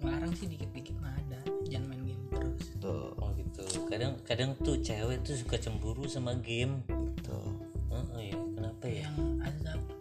larang 0.01 0.33
sih 0.33 0.45
dikit-dikit 0.45 0.97
mah 0.97 1.13
ada 1.13 1.39
jangan 1.63 1.93
main 1.93 2.03
game 2.03 2.23
terus 2.33 2.65
tuh 2.77 3.13
Oh 3.15 3.29
gitu. 3.33 3.61
Kadang 3.85 4.17
kadang 4.25 4.49
tuh 4.57 4.75
cewek 4.77 5.21
tuh 5.21 5.35
suka 5.35 5.55
cemburu 5.55 6.05
sama 6.05 6.35
game. 6.35 6.81
tuh 7.21 7.69
Oh, 7.91 8.01
iya, 8.17 8.33
kenapa 8.55 8.87
ya? 8.87 9.03
yang 9.03 9.15
azab 9.43 9.79
tuh 9.85 9.99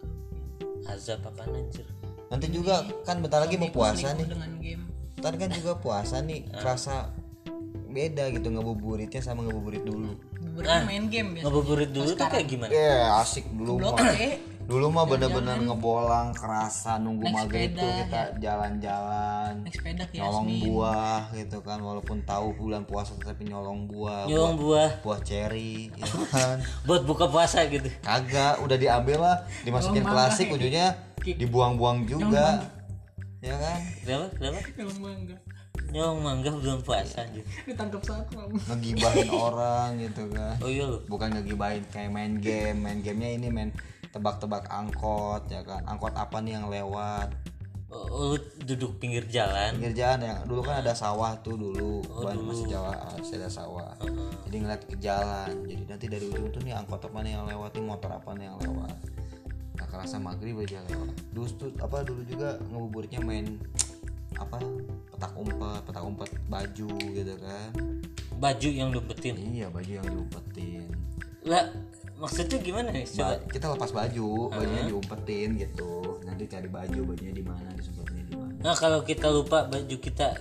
Azab 0.87 1.19
apa 1.21 1.43
anjir? 1.45 1.85
nanti 2.27 2.47
juga 2.47 2.87
kan 3.03 3.19
bentar 3.19 3.43
lagi 3.43 3.59
mau 3.59 3.67
puasa 3.67 4.15
nih 4.15 4.23
dengan 4.23 4.51
game 4.57 4.83
ntar 5.19 5.35
kan 5.35 5.51
juga 5.51 5.75
puasa 5.75 6.23
nih 6.23 6.47
Ah. 6.49 6.63
kerasa 6.63 7.11
beda 7.91 8.23
gitu 8.31 8.47
ngebuburitnya 8.49 9.21
sama 9.21 9.43
ngebuburit 9.45 9.83
dulu. 9.83 10.15
Beberapa 10.41 10.87
main 10.87 11.05
game 11.11 11.39
biasa 11.39 11.45
Ngebuburit 11.47 11.89
dulu 11.91 12.09
tuh 12.15 12.27
kayak 12.27 12.47
gimana? 12.47 12.71
ya 12.71 13.19
asik. 13.21 13.45
Dulu 13.51 13.71
blok 13.77 13.99
mah 13.99 14.15
dulu 14.71 14.87
mah 14.87 15.03
bener-bener 15.03 15.57
ngebolang 15.67 16.31
kerasa 16.31 16.95
nunggu 16.95 17.27
maghrib 17.27 17.75
tuh 17.75 17.91
kita 17.91 18.39
jalan-jalan. 18.39 19.67
Naik 19.67 19.75
sepeda 19.75 20.03
ke 20.07 20.15
nyolong 20.15 20.47
Yasmin. 20.47 20.63
buah 20.71 21.21
gitu 21.35 21.57
kan 21.59 21.79
walaupun 21.83 22.23
tahu 22.23 22.55
bulan 22.55 22.87
puasa 22.87 23.11
tapi 23.19 23.51
nyolong 23.51 23.91
buah. 23.91 24.31
Nyolong 24.31 24.55
buah. 24.55 24.89
Buah 25.03 25.19
ceri 25.27 25.91
ya 25.91 26.07
kan. 26.31 26.57
Buat 26.87 27.03
buka 27.03 27.27
puasa 27.27 27.67
gitu. 27.67 27.91
kagak 27.99 28.63
udah 28.63 28.77
diambil 28.79 29.19
lah 29.19 29.37
dimasukin 29.67 30.07
Nyolong 30.07 30.13
plastik 30.15 30.47
ujungnya 30.47 30.95
dibuang-buang 31.19 32.07
juga. 32.07 32.63
Ya 33.41 33.57
kan? 33.57 33.79
Kenapa? 34.05 34.27
Kenapa? 34.71 35.50
Kalau 35.91 36.15
mangga 36.15 36.19
Nyolong 36.19 36.19
mangga 36.23 36.49
belum 36.55 36.79
puasa 36.81 37.17
anjir. 37.27 37.43
ditangkap 37.67 38.01
satpam 38.07 38.49
ngegibahin 38.55 39.29
orang 39.51 39.89
gitu 39.99 40.23
kan. 40.31 40.55
Oh 40.63 40.71
iya 40.71 40.87
bukan 41.05 41.29
ngegibahin 41.35 41.83
kayak 41.91 42.11
main 42.11 42.33
game. 42.39 42.79
Main 42.79 42.99
gamenya 43.03 43.29
ini 43.35 43.47
main 43.51 43.69
tebak-tebak 44.15 44.71
angkot 44.71 45.51
ya 45.51 45.61
kan. 45.67 45.83
Angkot 45.83 46.15
apa 46.15 46.39
nih 46.39 46.59
yang 46.59 46.71
lewat? 46.71 47.29
Oh, 47.91 48.31
lu 48.31 48.37
duduk 48.63 49.03
pinggir 49.03 49.27
jalan. 49.27 49.75
pinggir 49.75 50.07
jalan 50.07 50.23
yang 50.23 50.39
dulu 50.47 50.63
kan 50.63 50.79
ada 50.79 50.95
sawah 50.95 51.35
tuh 51.43 51.59
dulu. 51.59 51.99
Ban 52.23 52.39
masih 52.39 52.71
Jawa 52.71 52.95
masih 53.19 53.35
ada 53.43 53.51
sawah. 53.51 53.91
Jadi 54.47 54.55
ngeliat 54.63 54.83
ke 54.87 54.95
jalan. 54.95 55.51
Jadi 55.67 55.83
nanti 55.91 56.05
dari 56.07 56.25
ujung 56.31 56.55
tuh 56.55 56.63
nih 56.63 56.71
angkot 56.71 57.03
apa 57.03 57.19
nih 57.19 57.35
yang 57.35 57.43
lewat 57.51 57.75
nih 57.75 57.83
motor 57.83 58.15
apa 58.15 58.31
nih 58.31 58.47
yang 58.47 58.57
lewat. 58.63 58.95
Nah 59.75 59.87
kerasa 59.91 60.23
maghrib 60.23 60.55
aja 60.63 60.79
lewat. 60.87 61.11
Dulu 61.35 61.47
tuh 61.59 61.69
apa 61.83 62.07
dulu 62.07 62.23
juga 62.23 62.55
ngebuburitnya 62.71 63.19
main 63.19 63.59
apa 64.41 64.57
petak 65.09 65.31
umpet 65.33 65.57
petak 65.85 66.03
umpet 66.03 66.29
baju 66.47 66.89
gitu 67.11 67.33
kan 67.37 67.69
Baju 68.35 68.69
yang 68.69 68.89
lumpetin. 68.89 69.37
iya 69.37 69.69
baju 69.69 69.91
yang 69.91 70.07
diumpetin 70.07 70.89
Lah, 71.41 71.69
maksudnya 72.15 72.57
gimana 72.57 72.89
nih? 72.89 73.05
Coba. 73.07 73.33
Ba- 73.33 73.41
kita 73.47 73.65
lepas 73.69 73.91
baju 73.91 74.29
bajunya 74.49 74.83
diumpetin 74.87 75.49
gitu 75.55 75.91
nanti 76.21 76.43
cari 76.45 76.65
baju 76.65 76.99
bajunya 77.07 77.33
di 77.33 77.41
mana 77.41 77.69
disebutnya 77.71 78.21
di 78.23 78.33
mana 78.33 78.49
Nah, 78.61 78.73
kalau 78.73 79.01
kita 79.01 79.25
lupa 79.25 79.65
baju 79.65 79.95
kita 79.95 80.37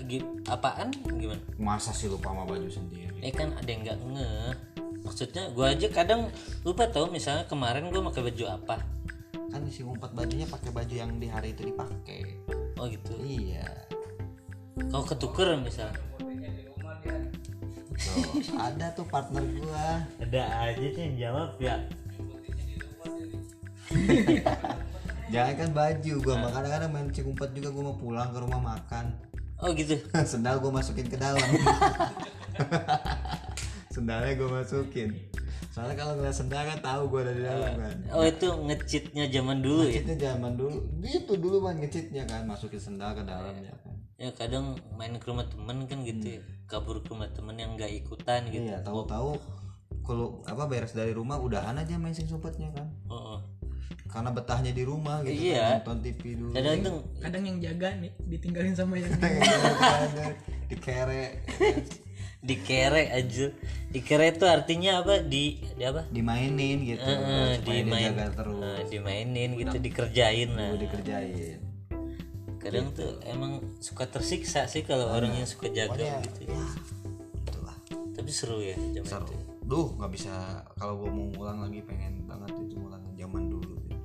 apaan 0.47 0.89
gimana? 1.11 1.41
masa 1.57 1.93
sih 1.93 2.05
lupa 2.07 2.29
sama 2.29 2.45
baju 2.45 2.69
sendiri 2.69 3.17
Eh 3.21 3.29
kan 3.31 3.53
ada 3.53 3.69
yang 3.69 3.81
nggak 3.83 3.99
ngeh. 4.07 4.53
Maksudnya 5.01 5.45
gua 5.51 5.73
aja 5.73 5.89
kadang 5.89 6.33
lupa 6.63 6.85
tahu 6.87 7.09
misalnya 7.09 7.45
kemarin 7.45 7.89
gua 7.89 8.01
pakai 8.09 8.25
baju 8.27 8.45
apa. 8.51 8.77
kan 9.51 9.61
si 9.67 9.83
ngumpet 9.83 10.15
bajunya 10.15 10.47
pakai 10.47 10.71
baju 10.71 10.95
yang 10.95 11.11
di 11.17 11.27
hari 11.27 11.51
itu 11.51 11.67
dipakai 11.67 12.39
Oh 12.81 12.89
gitu. 12.89 13.13
iya 13.21 13.69
Kalau 14.89 15.05
ketuker 15.05 15.53
misalnya. 15.61 16.01
tuh 18.01 18.57
ada 18.57 18.87
tuh 18.97 19.05
partner 19.05 19.45
gua 19.61 20.01
Ada 20.17 20.73
aja 20.73 20.87
sih 20.89 21.03
yang 21.05 21.17
jawab 21.21 21.61
ya. 21.61 21.77
jangan 25.29 25.55
kan 25.55 25.69
baju 25.71 26.13
gua 26.25 26.35
mah 26.41 26.51
kadang-kadang 26.51 26.91
main 26.91 27.09
cikumpet 27.13 27.53
juga 27.53 27.69
gua 27.69 27.93
mau 27.93 27.97
pulang 28.01 28.33
ke 28.33 28.39
rumah 28.41 28.57
makan 28.59 29.13
Oh 29.61 29.69
gitu. 29.77 30.01
sendal 30.33 30.57
gua 30.59 30.81
masukin 30.81 31.05
ke 31.05 31.21
dalam 31.21 31.45
sendalnya 33.95 34.33
gua 34.41 34.65
masukin 34.65 35.13
soalnya 35.81 35.97
kalau 35.97 36.13
ngeliat 36.15 36.37
sendal 36.37 36.63
kan 36.63 36.79
tahu 36.79 37.03
gua 37.07 37.21
ada 37.23 37.33
di 37.33 37.43
dalam 37.43 37.73
kan 37.75 37.97
Oh 38.11 38.21
itu 38.23 38.47
ngecitnya 38.47 39.25
zaman 39.27 39.59
dulu 39.59 39.81
ya. 39.83 39.89
ngecitnya 39.91 40.17
zaman 40.29 40.53
dulu 40.55 40.77
gitu 41.01 41.33
dulu 41.35 41.57
man 41.59 41.77
ngecitnya 41.79 42.23
kan 42.25 42.45
masukin 42.45 42.77
sendal 42.79 43.11
ke 43.13 43.25
dalam 43.25 43.57
ya 43.57 43.73
kan 43.75 43.97
Ya 44.15 44.29
kadang 44.31 44.77
main 44.93 45.17
ke 45.17 45.25
rumah 45.25 45.49
temen 45.49 45.81
kan 45.87 46.05
gitu 46.05 46.21
ya. 46.31 46.41
Kabur 46.67 47.01
ke 47.01 47.09
rumah 47.09 47.25
temen 47.31 47.57
yang 47.57 47.73
nggak 47.73 47.89
ikutan 47.97 48.45
gitu. 48.47 48.61
iya 48.63 48.77
tahu-tahu 48.79 49.33
kalau 50.03 50.45
apa 50.45 50.65
beres 50.67 50.93
dari 50.93 51.11
rumah 51.11 51.37
udahan 51.37 51.73
aja 51.75 51.97
main 51.97 52.13
sing 52.13 52.27
sumpetnya 52.27 52.69
kan 52.71 52.85
Oh, 53.07 53.17
oh. 53.35 53.39
karena 54.07 54.29
betahnya 54.29 54.71
di 54.71 54.83
rumah 54.83 55.23
gitu 55.23 55.41
Iya. 55.49 55.81
kan, 55.81 55.89
nonton 55.89 55.99
TV 56.05 56.37
dulu 56.37 56.53
Kadang 56.53 56.75
itu 56.77 56.91
kadang 57.17 57.43
yang 57.43 57.59
jaga 57.59 57.89
nih 57.97 58.13
ditinggalin 58.23 58.75
sama 58.75 58.95
yang 58.95 59.09
di 59.09 59.25
kere 59.25 60.29
dikere 60.69 61.25
aja 62.43 63.47
dikere 63.91 64.25
itu 64.31 64.45
artinya 64.47 65.03
apa? 65.03 65.21
Di, 65.21 65.61
di 65.77 65.85
apa? 65.85 66.07
Dimainin 66.09 66.85
gitu 66.85 67.05
Eh, 67.05 67.59
dia 67.61 67.85
dimain. 67.85 68.13
terus. 68.33 68.63
Eh, 68.63 68.85
dimainin 68.89 69.51
gitu 69.55 69.77
dikerjain 69.77 70.49
lah. 70.55 70.73
Udah 70.73 70.81
dikerjain. 70.81 71.59
Kadang 72.57 72.93
tuh 72.93 73.21
emang 73.25 73.61
suka 73.79 74.05
tersiksa 74.05 74.65
sih 74.67 74.85
kalau 74.85 75.09
orang 75.11 75.33
yang 75.33 75.49
suka 75.49 75.69
jaga 75.69 75.97
Pokoknya, 75.97 76.21
gitu. 76.23 76.41
ya 76.49 76.65
itulah. 77.41 77.77
Tapi 78.17 78.31
seru 78.31 78.61
ya 78.61 78.77
zaman 78.77 79.05
seru. 79.07 79.27
itu. 79.27 79.37
Duh 79.65 79.89
nggak 79.97 80.11
bisa 80.13 80.33
kalau 80.77 80.99
gue 80.99 81.09
mau 81.09 81.27
ngulang 81.31 81.59
lagi 81.63 81.81
pengen 81.83 82.25
banget 82.25 82.53
itu 82.59 82.75
ngulang 82.75 83.05
zaman 83.15 83.43
dulu. 83.49 83.75
Deh. 83.83 84.01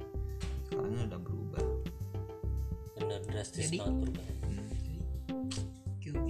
sekarang 0.66 0.92
udah 1.04 1.20
berubah. 1.20 1.66
Bener 2.96 3.20
drastis 3.28 3.68
Jadi- 3.68 3.80
banget 3.80 3.96
berubah. 4.02 4.26
QB 6.00 6.26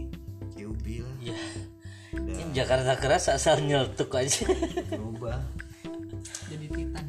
QB 0.56 0.86
lah. 1.04 1.16
Ya 1.22 1.36
udah. 2.16 2.34
Ini 2.40 2.52
Jakarta 2.56 2.96
keras 2.96 3.28
asal 3.28 3.60
nyeletuk 3.62 4.16
aja. 4.16 4.48
Berubah. 4.88 5.40
Jadi 6.48 6.66
titan. 6.72 7.06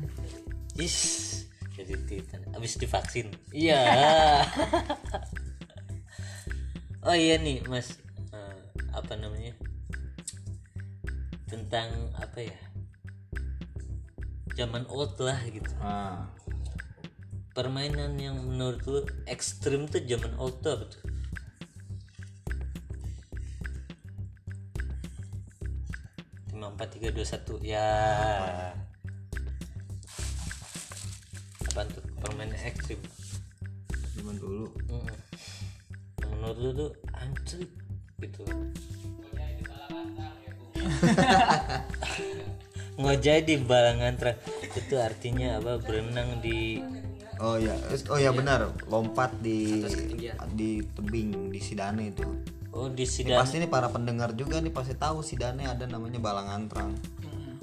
Is, 0.77 0.97
jadi 1.73 1.95
titan. 2.05 2.40
Abis 2.53 2.77
divaksin. 2.77 3.31
Iya. 3.55 3.81
Oh 7.07 7.14
iya 7.14 7.38
nih 7.38 7.62
mas. 7.71 8.03
Eh, 8.35 8.59
apa 8.90 9.14
namanya? 9.14 9.55
Tentang 11.47 11.87
apa 12.19 12.42
ya? 12.42 12.59
Zaman 14.59 14.90
old 14.90 15.14
lah 15.23 15.38
gitu. 15.47 15.71
Ah. 15.79 16.27
Permainan 17.55 18.19
yang 18.19 18.42
menurut 18.42 18.83
lu 18.90 19.01
ekstrim 19.31 19.87
tuh 19.87 20.03
zaman 20.03 20.35
old 20.35 20.59
tuh 20.66 20.75
apa 20.75 20.85
tuh 20.90 21.03
lima 26.66 26.83
empat 26.83 26.98
tiga 26.98 27.14
dua 27.14 27.22
satu. 27.22 27.62
Ya. 27.62 27.87
Apa 31.70 31.87
tuh? 31.87 32.02
Permainan 32.18 32.59
ekstrim 32.59 32.98
zaman 34.18 34.35
dulu. 34.35 34.66
Yang 34.90 35.07
menurut 36.35 36.59
lu 36.59 36.74
tuh 36.74 36.90
anjir 37.14 37.70
gitu. 38.18 38.42
Ngojek 42.98 43.46
di 43.46 43.62
balangan 43.62 44.18
truk 44.18 44.35
itu 44.74 44.98
artinya 44.98 45.62
apa? 45.62 45.79
Berenang 45.79 46.42
di 46.42 46.83
oh 47.38 47.62
ya 47.62 47.79
oh 48.11 48.18
ya 48.18 48.35
benar. 48.35 48.74
Lompat 48.90 49.38
di 49.38 49.87
di 50.59 50.83
tebing 50.83 51.46
di 51.46 51.62
Sidane 51.62 52.11
itu 52.11 52.26
oh 52.77 52.89
di 52.93 53.03
Ini 53.03 53.09
sidang 53.09 53.41
pasti 53.41 53.57
nih 53.59 53.71
para 53.73 53.89
pendengar 53.89 54.37
juga 54.37 54.61
nih 54.61 54.71
pasti 54.71 54.93
tahu 54.93 55.25
Sidane 55.25 55.65
ada 55.65 55.89
namanya 55.89 56.21
Balangantrang. 56.21 56.93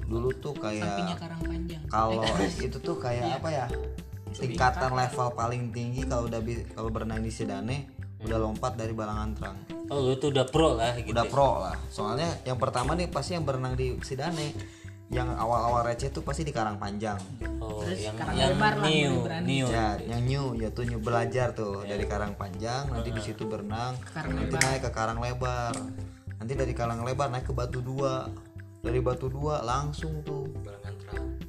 Dulu 0.09 0.29
tuh 0.41 0.57
sampingnya 0.57 1.15
kayak 1.15 1.19
karang 1.21 1.41
panjang 1.45 1.83
kalau 1.87 2.25
itu 2.65 2.77
tuh 2.81 2.97
kayak 2.97 3.39
apa 3.39 3.49
ya 3.53 3.65
tingkatan 4.33 4.91
level 4.97 5.27
paling 5.37 5.69
tinggi 5.69 6.01
kalau 6.09 6.25
udah 6.25 6.41
kalau 6.73 6.89
berenang 6.89 7.21
di 7.21 7.29
Sidane 7.29 7.93
udah 8.25 8.37
lompat 8.41 8.73
dari 8.73 8.91
Balangantrang. 8.95 9.55
Oh 9.91 9.99
lu 10.01 10.17
tuh 10.17 10.33
udah 10.33 10.47
pro 10.49 10.73
lah 10.73 10.97
gitu 10.97 11.13
udah 11.13 11.25
pro 11.29 11.61
lah. 11.61 11.77
Soalnya 11.93 12.41
yang 12.47 12.57
pertama 12.57 12.97
nih 12.97 13.11
pasti 13.11 13.37
yang 13.37 13.45
berenang 13.45 13.77
di 13.77 13.93
Sidane 14.01 14.81
yang 15.11 15.29
awal-awal 15.35 15.83
receh 15.83 16.09
tuh 16.09 16.23
pasti 16.23 16.41
di 16.41 16.49
Karang 16.49 16.79
Panjang. 16.79 17.19
Oh 17.59 17.83
Terus 17.83 17.99
yang 18.01 18.15
sekarang 18.15 18.33
yang 18.33 18.49
lebar 18.55 18.73
lah, 18.75 18.87
new 18.87 19.13
berani. 19.21 19.45
new. 19.45 19.65
Ya 19.67 19.87
yang 19.99 20.21
new 20.23 20.45
ya 20.55 20.67
tuh 20.69 20.83
new 20.83 20.97
belajar 20.97 21.51
tuh 21.51 21.83
dari 21.83 22.05
Karang 22.05 22.33
Panjang 22.33 22.89
nanti 22.89 23.09
di 23.09 23.21
situ 23.21 23.45
berenang 23.45 23.93
Karang 24.09 24.33
nanti 24.33 24.55
naik 24.55 24.81
ke 24.81 24.89
Karang 24.89 25.19
Lebar. 25.19 25.75
Nanti 26.39 26.53
dari 26.55 26.73
Karang 26.73 27.03
Lebar 27.03 27.29
naik 27.29 27.45
ke 27.45 27.53
Batu 27.53 27.79
Dua. 27.79 28.25
Dari 28.79 28.99
Batu 28.99 29.27
Dua 29.27 29.61
langsung 29.61 30.19
tuh. 30.21 30.43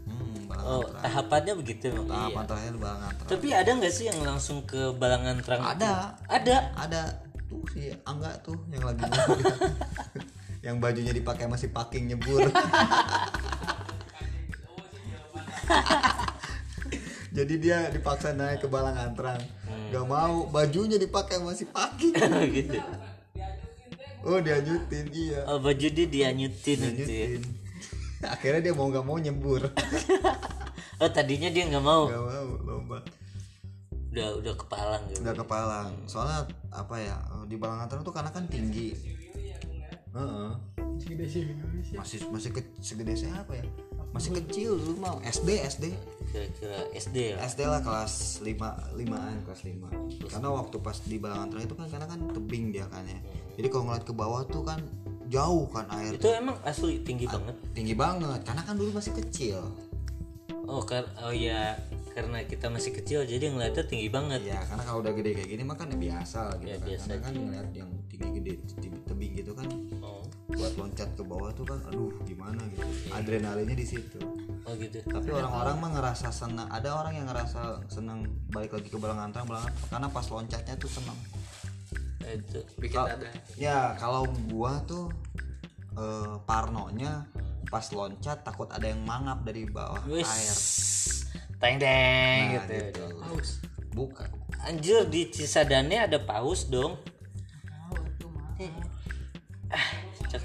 Hmm, 0.07 0.47
oh 0.55 0.85
Balangantrang 0.85 1.03
tahapannya 1.03 1.53
begitu 1.57 1.85
emang. 1.89 2.07
tahapan 2.07 2.45
terakhir 2.47 2.75
Balangantrang 2.77 3.27
tapi 3.27 3.47
ada 3.51 3.71
nggak 3.75 3.91
sih 3.91 4.05
yang 4.07 4.21
langsung 4.23 4.63
ke 4.63 4.93
balangan 4.95 5.41
terang? 5.41 5.63
Ada. 5.65 6.15
Ada? 6.29 6.57
Ada. 6.77 7.03
Tuh 7.49 7.65
si 7.73 7.91
Angga 8.05 8.29
tuh 8.45 8.61
yang 8.69 8.85
lagi. 8.85 9.03
yang 10.65 10.81
bajunya 10.81 11.13
dipakai 11.13 11.45
masih 11.45 11.69
packing 11.69 12.09
nyebur. 12.09 12.49
Jadi 17.37 17.55
dia 17.61 17.91
dipaksa 17.93 18.33
naik 18.33 18.65
ke 18.65 18.69
balang 18.73 18.97
antrang. 18.97 19.37
Gak 19.93 20.07
mau 20.09 20.49
bajunya 20.49 20.97
dipakai 20.97 21.37
masih 21.45 21.69
packing. 21.69 22.17
Gitu. 22.57 22.81
Oh 24.25 24.41
dianyutin 24.41 25.13
iya. 25.13 25.45
Oh 25.45 25.61
baju 25.61 25.85
dia 25.85 26.09
dianyutin 26.09 26.81
gitu 26.81 27.05
ya. 27.05 27.37
Dianyutin 27.37 27.65
akhirnya 28.25 28.61
dia 28.65 28.73
mau 28.73 28.89
gak 28.89 29.05
mau 29.05 29.21
nyebur 29.21 29.69
oh 31.03 31.11
tadinya 31.13 31.53
dia 31.53 31.69
nggak 31.69 31.85
mau. 31.85 32.09
Gak 32.09 32.25
mau 32.25 32.49
lomba. 32.65 32.99
Udah 34.15 34.29
udah 34.41 34.55
kepalang 34.57 35.03
gitu. 35.13 35.21
Udah 35.21 35.35
kepalang. 35.37 35.89
Soalnya 36.09 36.49
apa 36.73 36.97
ya 36.97 37.21
di 37.45 37.61
balang 37.61 37.85
antrang 37.85 38.01
tuh 38.01 38.15
karena 38.17 38.33
kan 38.33 38.49
tinggi 38.49 38.97
Heeh. 40.15 40.51
segede 40.95 41.27
sih 41.27 41.43
Indonesia. 41.51 41.99
Masih 41.99 42.19
masih 42.31 42.51
ke, 42.55 42.61
segede 42.79 43.19
saya 43.19 43.43
apa 43.43 43.59
ya 43.59 43.67
masih 44.15 44.31
kecil 44.39 44.79
dulu 44.79 45.03
mau 45.03 45.19
SD 45.27 45.59
SD 45.75 45.85
kira-kira 46.31 46.87
SD 46.95 47.35
lah 47.35 47.51
SD 47.51 47.61
lah 47.67 47.81
kelas 47.83 48.15
5 48.47 48.95
limaan 48.95 49.43
kelas 49.43 49.67
5 49.67 50.31
karena 50.31 50.49
waktu 50.55 50.77
pas 50.79 50.97
di 51.03 51.19
Balangantara 51.19 51.67
itu 51.67 51.75
kan 51.75 51.87
karena 51.91 52.07
kan 52.07 52.21
tebing 52.31 52.71
dia 52.71 52.87
kan 52.87 53.03
ya. 53.11 53.19
Jadi 53.59 53.67
kalau 53.75 53.91
ngeliat 53.91 54.07
ke 54.07 54.15
bawah 54.15 54.47
tuh 54.47 54.63
kan 54.63 54.79
jauh 55.27 55.67
kan 55.67 55.91
air 55.99 56.15
itu 56.15 56.31
emang 56.31 56.55
asli 56.63 57.03
tinggi 57.03 57.27
banget? 57.27 57.55
tinggi 57.75 57.95
banget. 57.99 58.41
Karena 58.47 58.63
kan 58.63 58.75
dulu 58.79 58.91
masih 58.95 59.13
kecil. 59.19 59.67
Oh 60.71 60.83
kar 60.87 61.11
oh 61.19 61.35
ya 61.35 61.75
karena 62.15 62.39
kita 62.47 62.71
masih 62.71 62.95
kecil 62.95 63.27
jadi 63.27 63.51
ngeliatnya 63.51 63.85
tinggi 63.91 64.09
banget. 64.09 64.41
Ya 64.47 64.63
karena 64.65 64.83
kalau 64.87 65.03
udah 65.03 65.13
gede 65.13 65.31
kayak 65.35 65.49
gini 65.51 65.63
mah 65.67 65.77
kan 65.77 65.91
ya 65.91 65.99
biasa 65.99 66.39
lah 66.47 66.57
gitu 66.63 66.71
Ya, 66.71 66.77
kan. 66.79 66.87
Biasa 66.87 67.05
karena 67.11 67.25
kan 67.27 67.33
ngeliat 67.35 67.69
yang 67.75 67.91
tinggi 68.07 68.29
gede 68.39 68.53
tebing, 68.71 68.95
tebing 69.05 69.33
gitu 69.35 69.53
kan 69.59 69.67
oh, 69.99 70.23
buat 70.55 70.73
loncat 70.79 71.09
ke 71.19 71.23
bawah 71.27 71.51
tuh 71.51 71.67
kan 71.67 71.79
aduh 71.91 72.15
gimana 72.23 72.63
gitu. 72.71 72.87
Adrenalinnya 73.11 73.77
di 73.77 73.87
situ. 73.87 74.21
Oh 74.65 74.73
gitu. 74.79 75.03
Tapi 75.05 75.29
orang-orang 75.35 75.77
mah 75.83 75.91
ngerasa 75.99 76.31
senang 76.31 76.71
ada 76.71 76.89
orang 76.95 77.19
yang 77.19 77.27
ngerasa 77.27 77.85
senang 77.91 78.25
balik 78.55 78.73
lagi 78.79 78.89
ke 78.89 78.97
Balangantara 78.97 79.43
Balangantara 79.43 79.91
karena 79.91 80.09
pas 80.09 80.27
loncatnya 80.31 80.75
tuh 80.79 80.91
senang 80.91 81.19
itu. 82.25 82.61
Bikin 82.81 82.99
dada 83.05 83.29
ya 83.59 83.93
kalau 84.01 84.25
gua 84.49 84.81
tuh 84.89 85.11
eh, 85.99 86.35
parnonya 86.49 87.29
pas 87.69 87.85
loncat 87.91 88.47
takut 88.47 88.71
ada 88.71 88.87
yang 88.87 89.03
mangap 89.03 89.43
dari 89.43 89.67
bawah 89.67 89.99
Wis. 90.07 90.29
air 90.29 90.57
teng 91.59 91.77
teng 91.81 92.45
Nah, 92.51 92.53
gitu. 92.63 92.75
gitu. 92.91 93.05
paus. 93.21 93.51
Bukan. 93.95 94.29
Anjir 94.65 95.05
di 95.07 95.29
Cisadane 95.29 95.97
ada 96.01 96.19
paus 96.19 96.67
dong. 96.67 96.99
Mah. 98.31 98.57
Cek. 100.31 100.43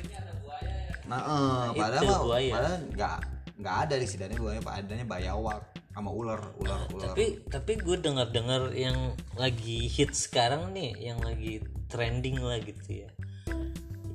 nah 1.09 1.21
eh, 1.25 1.65
padahal 1.73 2.03
itu 2.05 2.13
mah 2.13 2.21
buaya. 2.21 2.53
padahal 2.53 2.77
nggak 2.93 3.17
nggak 3.59 3.75
ada 3.87 3.95
di 3.97 4.05
sidane 4.05 4.35
buaya 4.37 4.59
pak. 4.61 4.73
Adanya 4.85 5.05
bayawak 5.09 5.59
sama 5.89 6.13
ular 6.13 6.39
ular 6.61 6.85
ular. 6.93 7.11
tapi 7.11 7.41
tapi 7.49 7.71
gue 7.81 7.97
dengar 7.97 8.29
dengar 8.29 8.71
yang 8.77 9.17
lagi 9.33 9.89
hit 9.89 10.13
sekarang 10.13 10.69
nih 10.71 10.93
yang 11.01 11.17
lagi 11.25 11.65
trending 11.89 12.37
lah 12.39 12.61
gitu 12.61 13.03
ya. 13.03 13.09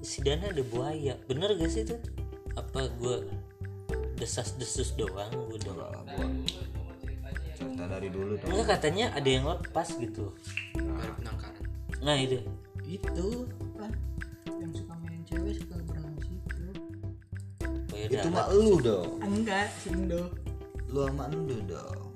Si 0.06 0.22
Dana 0.22 0.54
ada 0.54 0.62
buaya. 0.62 1.18
Bener 1.26 1.58
gak 1.58 1.70
sih 1.74 1.82
itu 1.82 1.98
apa 2.54 2.86
gue 3.02 3.26
desas 4.14 4.54
desus 4.54 4.94
doang 4.94 5.34
gue 5.50 5.58
gua 5.66 5.90
cerita 7.54 7.84
dari 7.86 8.08
dulu 8.10 8.32
tuh. 8.38 8.46
Enggak 8.50 8.66
katanya 8.78 9.06
ada 9.14 9.28
yang 9.30 9.44
lepas 9.46 9.88
gitu. 9.96 10.34
Dari 10.74 11.12
penangkaran. 11.18 11.64
Nah 12.02 12.16
itu. 12.18 12.38
Itu 12.84 13.48
apa 13.78 13.88
yang 14.60 14.72
suka 14.76 14.94
main 15.00 15.22
cewek 15.24 15.54
suka 15.62 15.76
berenang 15.86 16.18
situ. 16.20 16.64
Buaya 17.88 18.04
itu 18.06 18.16
darat 18.18 18.34
mah 18.34 18.46
lu 18.52 18.74
dong. 18.82 19.10
Enggak 19.22 19.68
si 19.80 19.88
Indo. 19.94 20.22
Lu 20.90 21.08
sama 21.08 21.24
lu 21.32 21.58
dong. 21.64 22.08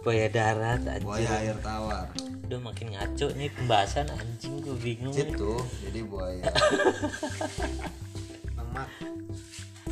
Buaya 0.00 0.26
darat 0.32 0.80
anjir 0.86 1.04
buaya 1.04 1.30
air 1.44 1.56
tawar. 1.60 2.08
Udah 2.50 2.60
makin 2.66 2.98
ngaco 2.98 3.26
nih 3.38 3.46
pembahasan 3.54 4.10
anjing 4.10 4.58
gue 4.58 4.74
bingung 4.74 5.14
situ 5.14 5.54
jadi 5.86 6.02
buaya 6.02 6.50
emak 8.58 8.90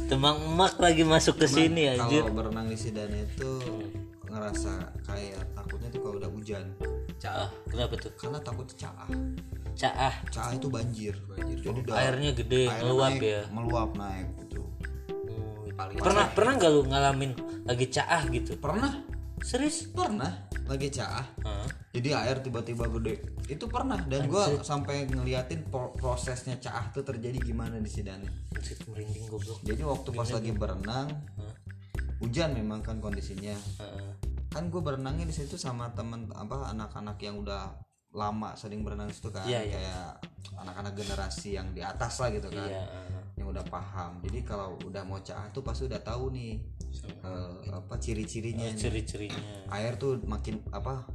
temang 0.08 0.40
emak 0.40 0.80
lagi 0.80 1.04
masuk 1.04 1.36
ke 1.36 1.46
sini 1.46 1.92
anjir. 1.92 2.24
kalau 2.24 2.40
berenang 2.40 2.66
di 2.72 2.80
sidane 2.80 3.28
itu 3.28 3.60
ngerasa 4.24 4.96
kayak 5.04 5.44
takutnya 5.52 5.88
tuh 5.92 6.00
kalau 6.00 6.16
udah 6.16 6.30
hujan. 6.32 6.64
Ah 7.28 7.52
kenapa 7.68 7.94
tuh? 8.00 8.12
Karena 8.16 8.40
takut 8.40 8.64
caah. 8.72 9.08
Caah. 9.76 10.14
Caah 10.32 10.52
itu 10.56 10.68
banjir. 10.72 11.14
Jadi 11.36 11.68
udah 11.84 11.94
airnya 12.00 12.32
gede 12.32 12.72
airnya 12.72 12.88
ngeluap 12.88 13.12
naik, 13.12 13.22
ya. 13.22 13.42
meluap 13.52 13.90
naik 14.00 14.26
gitu. 14.48 14.62
Pernah 15.76 16.26
pernah 16.32 16.52
nggak 16.56 16.70
lu 16.72 16.82
ngalamin 16.88 17.32
lagi 17.68 17.86
caah 17.92 18.22
gitu? 18.32 18.56
Pernah. 18.56 18.92
Serius? 19.44 19.86
Pernah 19.92 20.48
lagi 20.68 20.88
cah 20.92 21.24
Hah? 21.46 21.68
Jadi 21.88 22.20
air 22.20 22.44
tiba-tiba 22.44 22.84
gede. 23.00 23.24
Itu 23.48 23.64
pernah 23.64 23.96
dan 24.04 24.28
gua 24.28 24.60
sampai 24.60 25.08
ngeliatin 25.08 25.64
pro- 25.72 25.96
prosesnya 25.96 26.60
cah 26.60 26.92
tuh 26.92 27.00
terjadi 27.00 27.40
gimana 27.40 27.80
di 27.80 27.88
sidane 27.88 28.28
Anjir, 28.52 28.76
merinding 28.92 29.24
goblok. 29.32 29.58
Jadi 29.64 29.82
waktu 29.82 30.08
pas 30.12 30.28
lagi 30.28 30.50
berenang 30.52 31.08
hujan 32.20 32.52
memang 32.52 32.84
kan 32.84 33.00
kondisinya. 33.00 33.56
Kan 34.48 34.72
gue 34.72 34.80
berenangnya 34.80 35.28
di 35.28 35.34
situ 35.36 35.60
sama 35.60 35.92
temen 35.92 36.28
apa 36.32 36.72
anak-anak 36.72 37.20
yang 37.20 37.40
udah 37.40 37.72
lama 38.12 38.56
sering 38.56 38.84
berenang 38.84 39.08
situ 39.12 39.32
kan. 39.32 39.44
Iya, 39.44 39.60
iya. 39.64 39.72
kayak 39.76 40.08
anak-anak 40.58 40.92
generasi 40.96 41.56
yang 41.56 41.72
di 41.72 41.80
atas 41.80 42.20
lah 42.20 42.28
gitu 42.32 42.48
kan. 42.52 42.68
Iya 42.68 42.84
heeh. 42.84 43.22
yang 43.38 43.48
udah 43.54 43.64
paham. 43.70 44.18
Jadi 44.26 44.42
kalau 44.42 44.74
udah 44.82 45.06
mau 45.06 45.22
cah 45.22 45.46
tuh 45.54 45.62
pasti 45.62 45.86
udah 45.86 46.02
tahu 46.02 46.34
nih 46.34 46.58
eh, 47.22 47.56
apa 47.70 47.94
ciri-cirinya 47.96 48.66
nih. 48.66 48.76
ciri-cirinya. 48.76 49.70
Air 49.72 49.94
tuh 49.96 50.18
makin 50.26 50.58
apa 50.74 51.06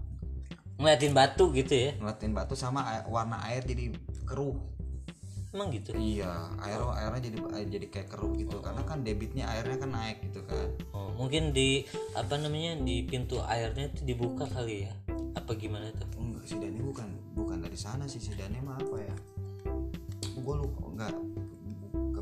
ngeliatin 0.78 1.14
batu 1.14 1.54
gitu 1.54 1.74
ya? 1.74 1.92
Ngeliatin 2.00 2.32
batu 2.34 2.54
sama 2.58 2.82
air- 2.88 3.08
warna 3.10 3.38
air 3.46 3.62
jadi 3.64 3.94
keruh. 4.26 4.58
Emang 5.54 5.70
gitu? 5.70 5.94
Iya 5.94 6.50
air 6.66 6.82
airnya 6.82 7.30
jadi 7.30 7.38
air 7.54 7.68
jadi 7.70 7.88
kayak 7.94 8.08
keruh 8.10 8.34
gitu. 8.34 8.58
Karena 8.58 8.82
kan 8.90 9.06
debitnya 9.06 9.46
airnya 9.54 9.78
kan 9.78 9.94
naik 9.94 10.26
gitu 10.26 10.42
kan. 10.50 10.66
Oh, 10.98 11.14
mungkin 11.14 11.54
di 11.54 11.86
apa 12.18 12.42
namanya 12.42 12.82
di 12.82 13.06
pintu 13.06 13.38
airnya 13.46 13.94
itu 13.94 14.02
dibuka 14.02 14.50
kali 14.50 14.90
ya? 14.90 14.94
Apa 15.38 15.54
gimana 15.54 15.94
tuh? 15.94 16.10
Enggak 16.18 16.50
si 16.50 16.58
Dani 16.58 16.82
bukan 16.82 17.10
bukan 17.38 17.58
dari 17.62 17.78
sana 17.78 18.10
sih. 18.10 18.18
Si 18.18 18.34
Dani 18.34 18.58
mah 18.66 18.82
apa 18.82 18.98
ya? 18.98 19.16
Gue 20.42 20.56
lupa 20.58 20.90
enggak. 20.90 21.14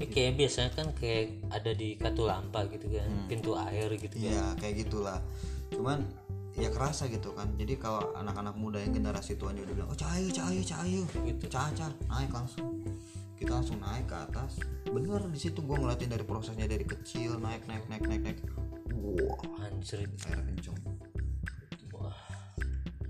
Ini 0.02 0.06
kayak 0.12 0.34
biasanya 0.36 0.72
kan 0.76 0.88
kayak 0.98 1.26
ada 1.56 1.72
di 1.72 1.94
katulampa 1.96 2.68
gitu 2.68 2.90
kan 2.92 3.32
pintu 3.32 3.56
air 3.56 3.96
gitu 3.96 4.18
kan. 4.18 4.28
Iya 4.28 4.46
kayak 4.60 4.76
gitulah. 4.84 5.24
Cuman 5.72 6.04
ya 6.56 6.68
kerasa 6.68 7.08
gitu 7.08 7.32
kan. 7.32 7.56
Jadi 7.56 7.80
kalau 7.80 8.12
anak-anak 8.16 8.56
muda 8.60 8.80
yang 8.84 8.92
generasi 8.92 9.40
tuanya 9.40 9.64
udah 9.64 9.76
bilang 9.76 9.90
oh 9.92 9.98
cahayu 9.98 10.28
cahayu 10.32 10.62
cahayu 10.64 11.02
Gitu. 11.24 11.46
cah 11.48 11.72
naik 12.12 12.32
langsung. 12.32 12.84
Kita 13.40 13.58
langsung 13.58 13.80
naik 13.82 14.06
ke 14.06 14.18
atas. 14.18 14.62
Bener 14.86 15.22
di 15.32 15.40
situ 15.40 15.64
gue 15.64 15.78
ngeliatin 15.78 16.12
dari 16.12 16.26
prosesnya 16.28 16.68
dari 16.68 16.86
kecil 16.86 17.40
naik 17.42 17.66
naik 17.66 17.88
naik 17.88 18.04
naik 18.06 18.22
naik. 18.22 18.40
Wah. 18.94 19.66
Anjir. 19.66 20.06
Air 20.06 20.40
kenceng. 20.46 20.78
Wah. 21.96 22.14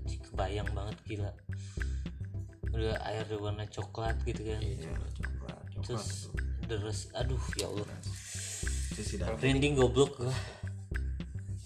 Kebayang 0.06 0.70
banget 0.72 0.96
gila. 1.04 1.32
Udah 2.72 2.96
air 3.04 3.28
berwarna 3.28 3.68
coklat 3.68 4.16
gitu 4.24 4.48
kan. 4.48 4.60
Iya, 4.64 4.88
coklat 4.88 5.12
coklat 5.20 5.60
terus 5.82 6.06
tuh. 6.30 6.32
deres. 6.64 6.98
Aduh 7.12 7.42
ya 7.58 7.66
Allah. 7.68 7.86
Trending 9.36 9.76
goblok 9.76 10.16
gua. 10.16 10.32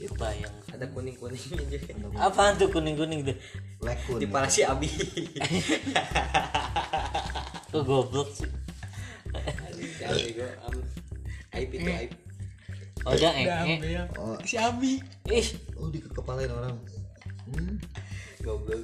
Kebayang. 0.08 0.54
ada 0.70 0.86
kuning 0.88 1.16
kuningnya 1.16 1.58
juga 1.68 1.76
Apaan 2.20 2.54
tuh 2.54 2.68
kuning-kuning 2.68 3.20
tuh? 3.22 3.36
lekun 3.80 4.18
di 4.18 4.26
pala 4.26 4.46
si 4.46 4.60
Abi 4.62 4.86
Kok 7.66 7.82
goblok 7.82 8.28
sih? 8.32 8.48
Am 10.06 10.76
aib 11.52 11.70
itu 11.72 11.88
aib 11.88 12.12
Oh, 13.06 13.14
udah 13.14 13.32
eh, 13.38 13.46
eh. 13.46 13.78
ya. 13.86 14.02
oh, 14.18 14.34
si 14.42 14.58
Abi 14.58 14.98
Ih, 15.30 15.48
oh 15.78 15.86
dikepalain 15.86 16.50
orang 16.50 16.74
hmm. 17.46 17.78
goblok 18.42 18.82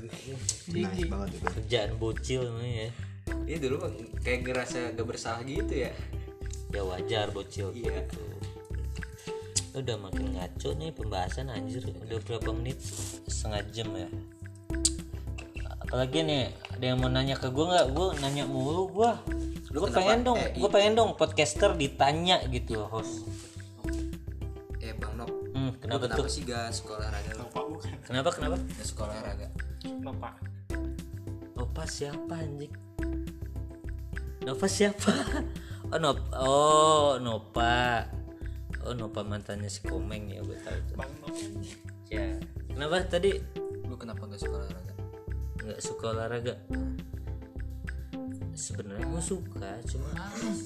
nice 0.70 1.02
banget 1.04 1.28
itu 1.32 1.46
kerjaan 1.50 1.90
bocil 1.98 2.46
namanya 2.46 2.86
ya. 2.86 2.90
Iya 3.44 3.56
dulu 3.60 3.76
kayak 4.20 4.46
ngerasa 4.46 4.94
gak 4.94 5.06
bersalah 5.06 5.42
gitu 5.42 5.74
ya 5.74 5.90
Ya 6.70 6.82
wajar 6.82 7.28
bocil 7.30 7.74
Iya. 7.74 8.06
gitu. 8.06 8.22
Udah 9.72 9.96
makin 9.96 10.36
ngaco 10.36 10.68
nih 10.74 10.90
pembahasan 10.90 11.48
anjir. 11.48 11.80
Udah 11.98 12.18
berapa 12.20 12.50
menit? 12.52 12.76
Setengah 13.24 13.62
jam 13.70 13.88
ya. 13.92 14.08
Apalagi 15.82 16.20
nih, 16.22 16.44
ada 16.68 16.84
yang 16.84 16.98
mau 16.98 17.08
nanya 17.08 17.34
ke 17.34 17.48
gua 17.48 17.64
nggak? 17.70 17.86
Gua 17.90 18.06
nanya 18.18 18.44
mulu 18.44 18.88
gua. 18.90 19.20
Lu 19.68 19.80
Gue 19.80 19.88
kenapa- 19.88 19.96
pengen 19.98 20.18
dong, 20.22 20.36
eh, 20.36 20.52
gue 20.52 20.68
pengen 20.68 20.92
dong 20.92 21.10
podcaster 21.16 21.72
ditanya 21.72 22.44
gitu 22.46 22.84
host. 22.84 23.24
Eh 24.78 24.92
Bang 24.92 25.16
Nop 25.16 25.32
Hmm, 25.50 25.72
kenapa, 25.78 26.04
kenapa 26.06 26.18
tuh? 26.18 26.28
sih 26.28 26.44
gak 26.44 26.68
sekolah 26.70 27.00
olahraga 27.02 27.30
lu? 27.32 27.40
Bapak 27.46 27.62
bukan 27.66 27.90
Kenapa 28.02 28.28
kenapa? 28.30 28.56
Gak 28.60 28.84
sekolah 28.84 29.14
olahraga 29.14 29.48
Bapak 30.02 30.34
Nova 31.54 31.84
siapa 31.86 32.34
anjing? 32.34 32.72
Nova 34.42 34.66
siapa? 34.66 35.12
Oh 35.92 35.98
Nop 35.98 36.18
Oh 36.34 37.12
Nova 37.16 38.04
Oh 38.82 38.94
Nova 38.94 39.22
mantannya 39.22 39.70
si 39.70 39.82
Komeng 39.86 40.30
ya 40.30 40.42
gue 40.42 40.58
tahu 40.62 40.78
tuh. 40.90 40.96
Bang 40.98 41.12
Ya 42.10 42.38
Kenapa 42.68 43.06
tadi 43.06 43.38
Lu 43.86 43.94
kenapa 43.94 44.26
gak 44.26 44.40
sekolah 44.42 44.66
olahraga? 44.66 44.92
nggak 45.62 45.78
suka 45.78 46.04
olahraga? 46.10 46.54
Sebenarnya 48.52 49.06
gue 49.08 49.22
suka 49.22 49.70
cuma 49.88 50.10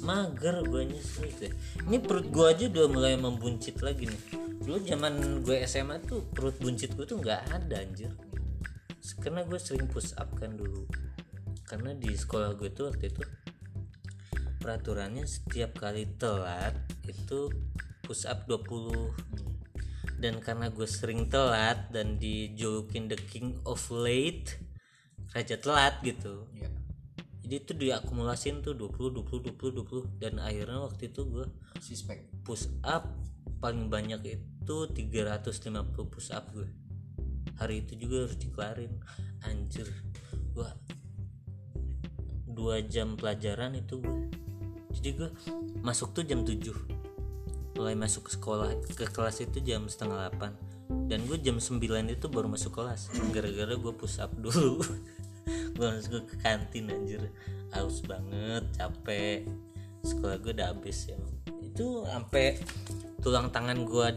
mager 0.02 0.64
gue 0.66 0.83
gitu. 0.96 1.52
Ini 1.87 2.00
perut 2.02 2.26
gue 2.33 2.46
aja 2.48 2.64
udah 2.72 2.87
mulai 2.90 3.14
membuncit 3.14 3.79
lagi 3.85 4.09
nih. 4.09 4.22
Dulu 4.64 4.83
zaman 4.83 5.44
gue 5.44 5.62
SMA 5.68 6.02
tuh 6.02 6.24
perut 6.33 6.57
buncit 6.59 6.96
gue 6.96 7.07
tuh 7.07 7.20
nggak 7.20 7.55
ada 7.55 7.76
anjir. 7.79 8.11
Karena 9.22 9.46
gue 9.46 9.61
sering 9.61 9.87
push 9.87 10.16
up 10.18 10.33
kan 10.35 10.57
dulu. 10.57 10.88
Karena 11.68 11.94
di 11.94 12.11
sekolah 12.11 12.57
gue 12.59 12.72
tuh 12.72 12.90
waktu 12.90 13.12
itu 13.12 13.22
peraturannya 14.59 15.22
setiap 15.29 15.79
kali 15.79 16.11
telat 16.18 16.74
itu 17.07 17.52
push 18.07 18.23
up 18.31 18.47
20 18.47 19.11
dan 20.16 20.40
karena 20.40 20.73
gue 20.73 20.88
sering 20.88 21.29
telat 21.29 21.92
dan 21.92 22.16
dijulukin 22.16 23.11
the 23.11 23.19
king 23.29 23.59
of 23.69 23.83
late 23.92 24.57
raja 25.37 25.61
telat 25.61 26.01
gitu. 26.01 26.49
Iya. 26.57 26.73
Jadi 27.47 27.55
itu 27.62 27.73
diakumulasin 27.77 28.64
tuh 28.64 28.73
20 28.75 29.23
20 29.23 29.55
20 29.55 29.85
20 29.85 30.23
dan 30.23 30.40
akhirnya 30.40 30.83
waktu 30.83 31.12
itu 31.12 31.23
gue 31.29 31.47
Suspek 31.79 32.33
push 32.42 32.66
up 32.83 33.12
paling 33.61 33.92
banyak 33.92 34.21
itu 34.25 34.77
350 34.90 35.69
push 36.09 36.33
up 36.33 36.49
gue. 36.57 36.66
Hari 37.61 37.85
itu 37.85 37.92
juga 38.01 38.27
harus 38.27 38.37
dikelarin. 38.40 38.92
Anjir. 39.45 39.88
Gua 40.57 40.73
dua 42.57 42.81
jam 42.81 43.21
pelajaran 43.21 43.77
itu 43.77 44.01
gue. 44.01 44.33
Jadi 44.97 45.09
gue 45.12 45.29
masuk 45.85 46.16
tuh 46.16 46.25
jam 46.25 46.40
7 46.40 46.95
mulai 47.77 47.93
masuk 47.93 48.27
ke 48.27 48.31
sekolah 48.41 48.73
ke 48.89 49.07
kelas 49.12 49.45
itu 49.45 49.61
jam 49.61 49.85
setengah 49.85 50.33
8 50.33 50.77
dan 51.12 51.21
gue 51.29 51.39
jam 51.39 51.61
9 51.61 51.79
itu 52.09 52.27
baru 52.27 52.49
masuk 52.49 52.73
kelas 52.81 53.12
gara-gara 53.31 53.75
gue 53.77 53.93
push 53.95 54.19
up 54.19 54.33
dulu. 54.35 54.83
Gue 55.79 55.87
langsung 55.87 56.27
ke 56.27 56.35
kantin 56.43 56.91
anjir. 56.91 57.23
Haus 57.71 58.03
banget 58.03 58.67
capek. 58.75 59.47
Sekolah 60.03 60.43
gue 60.43 60.51
udah 60.59 60.75
habis 60.75 61.07
ya. 61.07 61.15
Itu 61.62 62.03
sampai 62.03 62.59
tulang 63.23 63.55
tangan 63.55 63.87
gue 63.87 64.09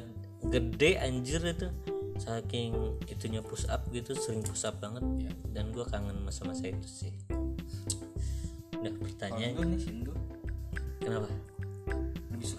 gede 0.50 0.98
anjir 0.98 1.44
itu. 1.46 1.70
Saking 2.18 2.98
itunya 3.06 3.46
push 3.46 3.70
up 3.70 3.86
gitu 3.94 4.18
sering 4.18 4.42
push 4.42 4.66
up 4.66 4.82
banget. 4.82 5.06
Dan 5.54 5.70
gue 5.70 5.86
kangen 5.86 6.18
masa-masa 6.26 6.66
itu 6.66 6.90
sih. 6.90 7.14
Udah 8.80 8.94
pertanyaan 8.98 9.70
nih 9.70 10.10
kenapa 11.00 11.28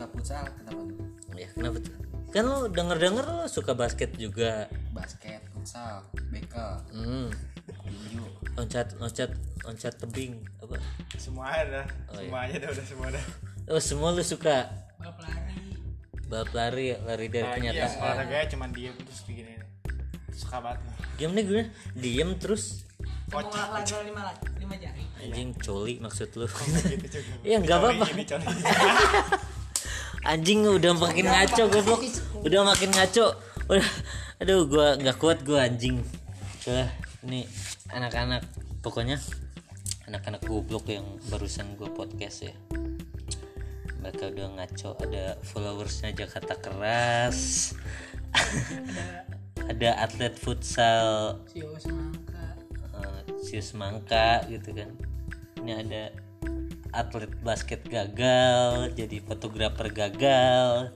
suka 0.00 0.16
futsal 0.16 0.44
Kenapa 0.56 0.80
tuh? 0.88 1.06
ya 1.36 1.48
kenapa 1.52 1.76
tuh? 1.84 1.94
Kan 2.32 2.44
lo 2.48 2.58
denger 2.72 2.96
denger 2.96 3.26
lo 3.28 3.44
suka 3.52 3.76
basket 3.76 4.16
juga. 4.16 4.64
Basket, 4.96 5.44
futsal, 5.52 6.00
bekel, 6.32 6.72
hmm. 6.94 7.28
loncat 8.56 8.96
loncat 8.96 9.28
loncat 9.60 9.92
tebing 10.00 10.40
apa? 10.64 10.80
Semua 11.20 11.52
ada 11.52 11.84
Oh, 12.08 12.16
iya. 12.16 12.32
Semuanya 12.32 12.56
dah 12.64 12.68
udah 12.72 12.86
semua 12.88 13.08
dah. 13.12 13.24
Oh 13.68 13.82
semua 13.82 14.08
lu 14.16 14.24
suka? 14.24 14.72
Balap 14.96 15.20
lari 15.20 15.68
balap 16.32 16.50
lari 16.56 16.86
lari 16.96 17.26
dari 17.28 17.44
Lagi 17.44 17.68
ya 17.68 17.72
kenyataan 17.76 18.00
olahraganya 18.00 18.46
cuma 18.56 18.64
diem 18.72 18.96
terus 18.96 19.20
begini 19.28 19.50
nih. 19.60 19.68
Suka 20.32 20.56
banget 20.64 20.80
diam 21.20 21.32
nih 21.36 21.44
gue 21.44 21.62
diem 21.92 22.30
terus. 22.40 22.88
Kamu 23.28 23.52
olahraga 23.52 24.00
lima 24.00 24.32
lima 24.64 24.74
jari? 24.80 25.04
Anjing 25.20 25.52
coli 25.60 26.00
maksud 26.00 26.32
lu. 26.40 26.48
Gitu 26.48 27.20
juga? 27.20 27.44
Ya 27.52 27.60
nggak 27.60 27.76
apa-apa 27.76 28.06
anjing 30.24 30.66
udah 30.66 30.92
makin 30.96 31.26
ngaco 31.28 31.62
goblok. 31.70 32.00
Udah 32.44 32.60
makin 32.66 32.90
ngaco. 32.92 33.36
Udah. 33.70 33.88
Aduh 34.40 34.64
gua 34.68 34.96
nggak 34.96 35.16
kuat 35.20 35.44
gua 35.44 35.68
anjing. 35.68 36.00
Udah, 36.64 36.88
ini 37.28 37.44
anak-anak. 37.92 38.44
Pokoknya 38.80 39.20
anak-anak 40.08 40.40
goblok 40.48 40.88
yang 40.88 41.04
barusan 41.28 41.76
gua 41.76 41.92
podcast 41.92 42.48
ya. 42.48 42.54
Mereka 44.00 44.32
udah 44.32 44.48
ngaco 44.56 44.96
ada 45.04 45.36
followersnya 45.44 46.16
Jakarta 46.16 46.56
keras. 46.56 47.72
Ada 49.68 50.02
atlet 50.08 50.34
futsal. 50.40 51.36
Sio 51.52 51.76
semangka. 51.76 52.42
Eh, 52.96 53.20
Sius 53.44 53.70
Mangka 53.76 54.28
gitu 54.48 54.72
kan. 54.72 54.90
Ini 55.60 55.72
ada 55.84 56.02
atlet 56.90 57.30
basket 57.42 57.82
gagal 57.86 58.90
jadi 58.98 59.22
fotografer 59.22 59.90
gagal. 59.94 60.90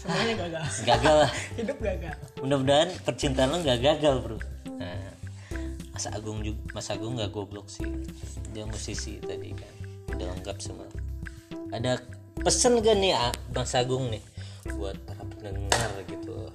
Semuanya 0.00 0.34
gagal. 0.48 0.64
Gagal 0.84 1.14
lah. 1.26 1.32
Hidup 1.58 1.78
gagal. 1.80 2.14
Mudah-mudahan 2.40 2.90
percintaan 3.04 3.52
lo 3.52 3.58
nggak 3.60 3.80
gagal 3.84 4.14
bro. 4.24 4.38
Nah 4.80 5.12
Mas 5.92 6.06
Agung 6.12 6.44
juga 6.44 6.60
Mas 6.72 6.88
Agung 6.92 7.16
nggak 7.16 7.32
goblok 7.32 7.68
sih. 7.68 7.88
Dia 8.52 8.64
musisi 8.64 9.20
tadi 9.20 9.52
kan. 9.52 9.72
Udah 10.16 10.26
lengkap 10.36 10.56
semua. 10.60 10.88
Ada 11.72 12.00
pesen 12.40 12.78
gak 12.80 12.96
nih 12.96 13.12
ah, 13.16 13.34
Mas 13.52 13.74
Agung 13.74 14.08
nih 14.08 14.22
buat 14.76 14.96
para 15.04 15.22
pendengar 15.36 15.90
gitu? 16.06 16.48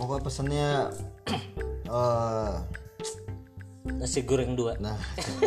Pokoknya 0.00 0.22
pesennya 0.24 0.68
eh 1.92 2.79
nasi 3.84 4.20
goreng 4.28 4.52
dua. 4.56 4.76
Nah 4.76 4.96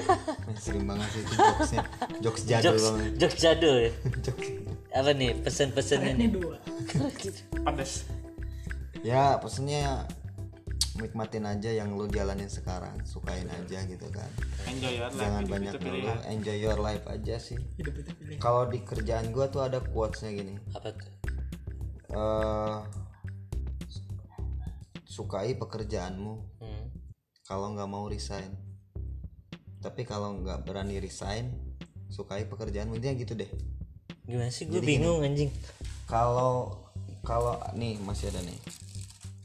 sering 0.64 0.90
banget 0.90 1.08
sih 1.14 1.22
itu 1.22 1.34
jokesnya. 1.38 1.84
Jokes 2.22 2.44
jadul 2.50 2.66
jokes 2.74 2.84
banget. 2.84 3.12
jokes 3.22 3.38
jadul 3.38 3.76
ya? 3.78 3.92
Jokes. 4.26 4.48
apa 4.94 5.10
nih 5.18 5.32
pesan-pesannya 5.42 6.12
ini 6.18 6.26
nih? 6.26 6.30
dua. 6.34 6.56
Pedes. 7.66 7.94
Ya 9.06 9.38
pesennya 9.38 10.06
nikmatin 10.94 11.46
aja 11.50 11.70
yang 11.74 11.94
lu 11.98 12.06
jalanin 12.10 12.50
sekarang. 12.50 12.98
Sukain 13.06 13.50
aja 13.50 13.80
gitu 13.86 14.08
kan. 14.14 14.30
Enjoy 14.70 14.94
your 14.94 15.10
life 15.10 15.18
jangan 15.22 15.42
hidup 15.42 15.54
banyak 15.54 15.74
dulu 15.74 15.86
pilihan 15.86 16.20
enjoy 16.30 16.58
your 16.58 16.80
life 16.82 17.06
aja 17.10 17.36
sih. 17.38 17.58
Hidup 17.78 17.94
itu 18.02 18.12
pilih. 18.18 18.38
Kalau 18.42 18.70
di 18.70 18.80
kerjaan 18.82 19.30
gua 19.34 19.50
tuh 19.50 19.66
ada 19.66 19.82
quotesnya 19.82 20.34
gini. 20.34 20.58
Apa 20.74 20.90
tuh? 20.94 21.10
Eh 22.14 22.78
sukai 25.14 25.54
pekerjaanmu. 25.54 26.34
Hmm. 26.58 26.83
Kalau 27.44 27.76
nggak 27.76 27.90
mau 27.92 28.08
resign. 28.08 28.56
Tapi 29.84 30.08
kalau 30.08 30.40
nggak 30.40 30.64
berani 30.64 30.96
resign 31.04 31.52
sukai 32.08 32.48
pekerjaanmu 32.48 32.96
intinya 32.96 33.16
gitu 33.20 33.34
deh. 33.36 33.52
Gimana 34.24 34.48
sih? 34.48 34.72
Gue 34.72 34.80
bingung 34.80 35.20
anjing. 35.20 35.52
kalau 36.08 36.72
kalau 37.24 37.60
nih 37.76 38.00
masih 38.00 38.32
ada 38.32 38.40
nih. 38.48 38.60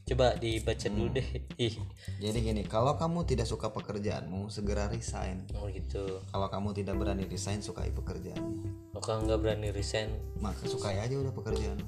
Coba 0.08 0.38
dibaca 0.38 0.86
dulu 0.86 1.10
deh. 1.10 1.28
Ih. 1.58 1.74
Jadi 2.22 2.38
gini 2.38 2.62
kalau 2.62 2.94
kamu 2.94 3.26
tidak 3.26 3.50
suka 3.50 3.74
pekerjaanmu 3.74 4.46
segera 4.46 4.86
resign. 4.86 5.42
Oh 5.58 5.66
gitu. 5.66 6.22
Kalau 6.30 6.46
kamu 6.46 6.78
tidak 6.78 6.94
berani 7.02 7.26
resign 7.26 7.58
sukai 7.58 7.90
pekerjaanmu 7.90 8.94
lo 8.94 9.02
kalau 9.02 9.26
nggak 9.26 9.38
berani 9.42 9.68
resign. 9.74 10.10
Maka 10.38 10.70
sukai 10.70 11.02
aja 11.02 11.18
udah 11.18 11.34
pekerjaan. 11.34 11.82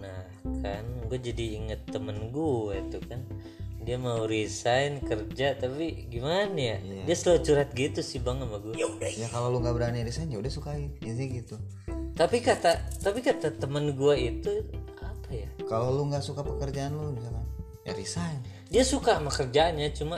Nah 0.00 0.24
kan 0.64 0.84
gue 1.08 1.18
jadi 1.20 1.60
inget 1.60 1.84
temen 1.88 2.32
gue 2.32 2.76
tuh 2.88 3.00
kan 3.04 3.20
Dia 3.84 4.00
mau 4.00 4.24
resign 4.24 5.04
kerja 5.04 5.60
tapi 5.60 6.08
gimana 6.08 6.56
ya? 6.56 6.76
Iya. 6.80 7.02
Dia 7.04 7.16
selalu 7.20 7.40
curhat 7.44 7.70
gitu 7.76 8.00
sih 8.00 8.16
bang 8.16 8.40
sama 8.40 8.56
gue 8.64 8.74
ya 9.12 9.28
kalau 9.28 9.52
lu 9.52 9.60
nggak 9.60 9.76
berani 9.76 10.00
resign 10.00 10.32
ya 10.32 10.40
udah 10.40 10.48
sukai 10.48 10.88
intinya 10.88 11.24
gitu. 11.28 11.56
Tapi 12.16 12.40
kata 12.40 12.80
tapi 13.04 13.20
kata 13.20 13.60
temen 13.60 13.92
gue 13.92 14.14
itu 14.16 14.52
apa 15.04 15.28
ya? 15.28 15.48
Kalau 15.68 15.92
lu 15.92 16.08
nggak 16.08 16.24
suka 16.24 16.40
pekerjaan 16.40 16.96
lu 16.96 17.12
misalkan 17.12 17.44
ya 17.84 17.92
resign. 17.92 18.40
Dia 18.72 18.82
suka 18.88 19.20
sama 19.20 19.28
kerjaannya 19.28 19.92
cuma 19.92 20.16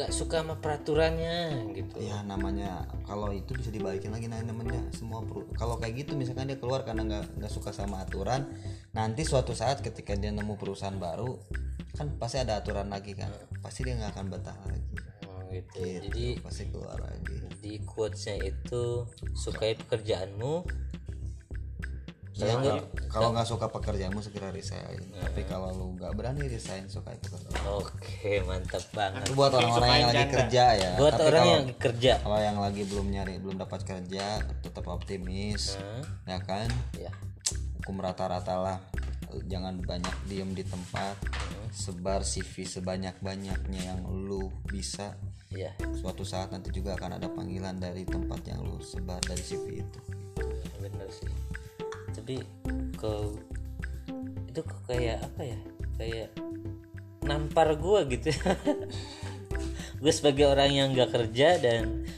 nggak 0.00 0.16
suka 0.16 0.40
sama 0.40 0.56
peraturannya 0.56 1.68
gitu. 1.76 2.00
Ya 2.00 2.24
namanya 2.24 2.88
kalau 3.04 3.36
itu 3.36 3.52
bisa 3.52 3.68
dibalikin 3.68 4.16
lagi 4.16 4.32
nah 4.32 4.40
namanya 4.40 4.80
semua 4.96 5.20
kalau 5.60 5.76
kayak 5.76 6.08
gitu 6.08 6.16
misalkan 6.16 6.48
dia 6.48 6.56
keluar 6.56 6.88
karena 6.88 7.04
nggak 7.04 7.36
nggak 7.36 7.52
suka 7.52 7.68
sama 7.68 8.00
aturan 8.00 8.48
nanti 8.96 9.28
suatu 9.28 9.52
saat 9.52 9.84
ketika 9.84 10.16
dia 10.16 10.32
nemu 10.32 10.56
perusahaan 10.56 10.96
baru 10.96 11.36
kan 12.00 12.16
pasti 12.16 12.40
ada 12.40 12.64
aturan 12.64 12.88
lagi 12.88 13.12
kan? 13.12 13.28
Pasti 13.60 13.84
dia 13.84 14.00
nggak 14.00 14.16
akan 14.16 14.26
betah 14.32 14.56
lagi. 14.64 14.96
Oh, 15.28 15.44
gitu. 15.52 15.84
gitu 15.84 16.08
Jadi 16.08 16.26
pasti 16.40 16.62
keluar 16.72 16.96
lagi. 16.96 17.36
di 17.60 17.76
quotesnya 17.84 18.40
itu 18.40 19.04
sukai 19.36 19.76
pekerjaanmu 19.76 20.64
Ya, 22.40 22.46
Kalau 22.50 22.60
nggak- 22.62 22.86
kalau 23.06 23.28
nggak 23.30 23.44
suka 23.46 23.66
pekerjaanmu 23.68 24.20
segera 24.20 24.48
resign. 24.48 24.96
Tapi 25.12 25.42
kalau 25.44 25.68
lu 25.70 25.86
nggak 25.94 26.12
berani 26.14 26.46
resign 26.46 26.86
suka 26.86 27.12
pekerjaan 27.14 27.60
Oke 27.70 28.40
mantap 28.42 28.80
banget. 28.90 29.22
Itu 29.22 29.32
buat 29.34 29.52
orang-orang 29.52 29.88
yang 29.90 30.08
lagi 30.08 30.24
kerja 30.30 30.64
ya. 30.72 30.90
Buat 30.96 31.12
tapi 31.12 31.26
orang 31.26 31.36
kalau 31.36 31.52
yang 31.52 31.66
kerja. 31.76 32.12
kalau 32.18 32.38
yang 32.38 32.58
lagi 32.58 32.82
belum 32.84 33.06
nyari 33.08 33.34
belum 33.36 33.56
dapat 33.58 33.80
kerja 33.82 34.24
tetap 34.58 34.84
optimis 34.86 35.76
Hmm, 35.76 36.02
ya 36.24 36.38
kan? 36.40 36.68
Ya 36.96 37.12
hukum 37.76 37.98
rata-rata 37.98 38.56
lah. 38.56 38.78
Jangan 39.44 39.78
banyak 39.80 40.16
diem 40.24 40.50
di 40.50 40.62
tempat. 40.62 41.14
Sebar 41.70 42.22
CV 42.22 42.64
sebanyak-banyaknya 42.64 43.80
yang 43.84 44.00
lu 44.08 44.48
bisa. 44.64 45.14
Ya 45.50 45.70
suatu 45.94 46.22
saat 46.22 46.48
nanti 46.48 46.70
juga 46.70 46.94
akan 46.94 47.18
ada 47.18 47.26
panggilan 47.26 47.76
dari 47.76 48.02
tempat 48.02 48.42
yang 48.44 48.62
lu 48.62 48.78
sebar 48.80 49.18
dari 49.20 49.38
CV 49.40 49.78
itu. 49.78 50.00
Bener 50.78 51.10
sih 51.10 51.28
tapi 52.12 52.42
kalau 52.98 53.38
itu 54.50 54.60
kok 54.60 54.80
kayak 54.90 55.22
apa 55.22 55.42
ya? 55.46 55.58
Kayak 55.96 56.28
nampar 57.22 57.78
gua 57.78 58.02
gitu. 58.08 58.32
Gue 60.00 60.12
sebagai 60.16 60.48
orang 60.48 60.72
yang 60.72 60.96
nggak 60.96 61.12
kerja 61.12 61.60
dan 61.60 62.08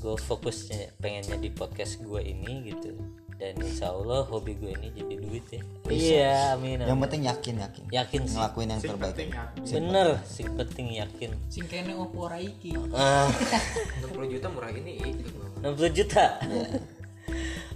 gue 0.00 0.16
fokusnya 0.16 0.96
pengennya 0.96 1.36
di 1.36 1.52
podcast 1.52 2.00
gue 2.00 2.16
ini 2.24 2.72
gitu. 2.72 2.96
Dan 3.36 3.60
insya 3.60 3.92
Allah 3.92 4.24
hobi 4.24 4.56
gue 4.56 4.72
ini 4.72 4.88
jadi 4.96 5.14
duit 5.20 5.46
ya. 5.52 5.62
Iya 5.92 6.32
amin, 6.56 6.80
yang 6.80 6.96
amin. 6.96 7.04
penting 7.04 7.22
yakin 7.28 7.54
yakin. 7.60 7.84
Yakin 7.92 8.20
sih. 8.24 8.36
Ngelakuin 8.40 8.68
yang 8.72 8.80
terbaik. 8.80 9.12
penting 9.12 9.30
bener 9.68 10.08
sih 10.24 10.44
penting 10.48 10.86
yakin. 10.96 11.30
Sing 11.52 11.64
kene 11.68 11.92
opo 11.92 12.24
raiki 12.24 12.72
ah. 12.96 13.28
60 14.00 14.32
juta 14.32 14.48
murah 14.48 14.72
ini 14.72 14.92
itu 15.04 15.28
60 15.60 15.96
juta 16.00 16.24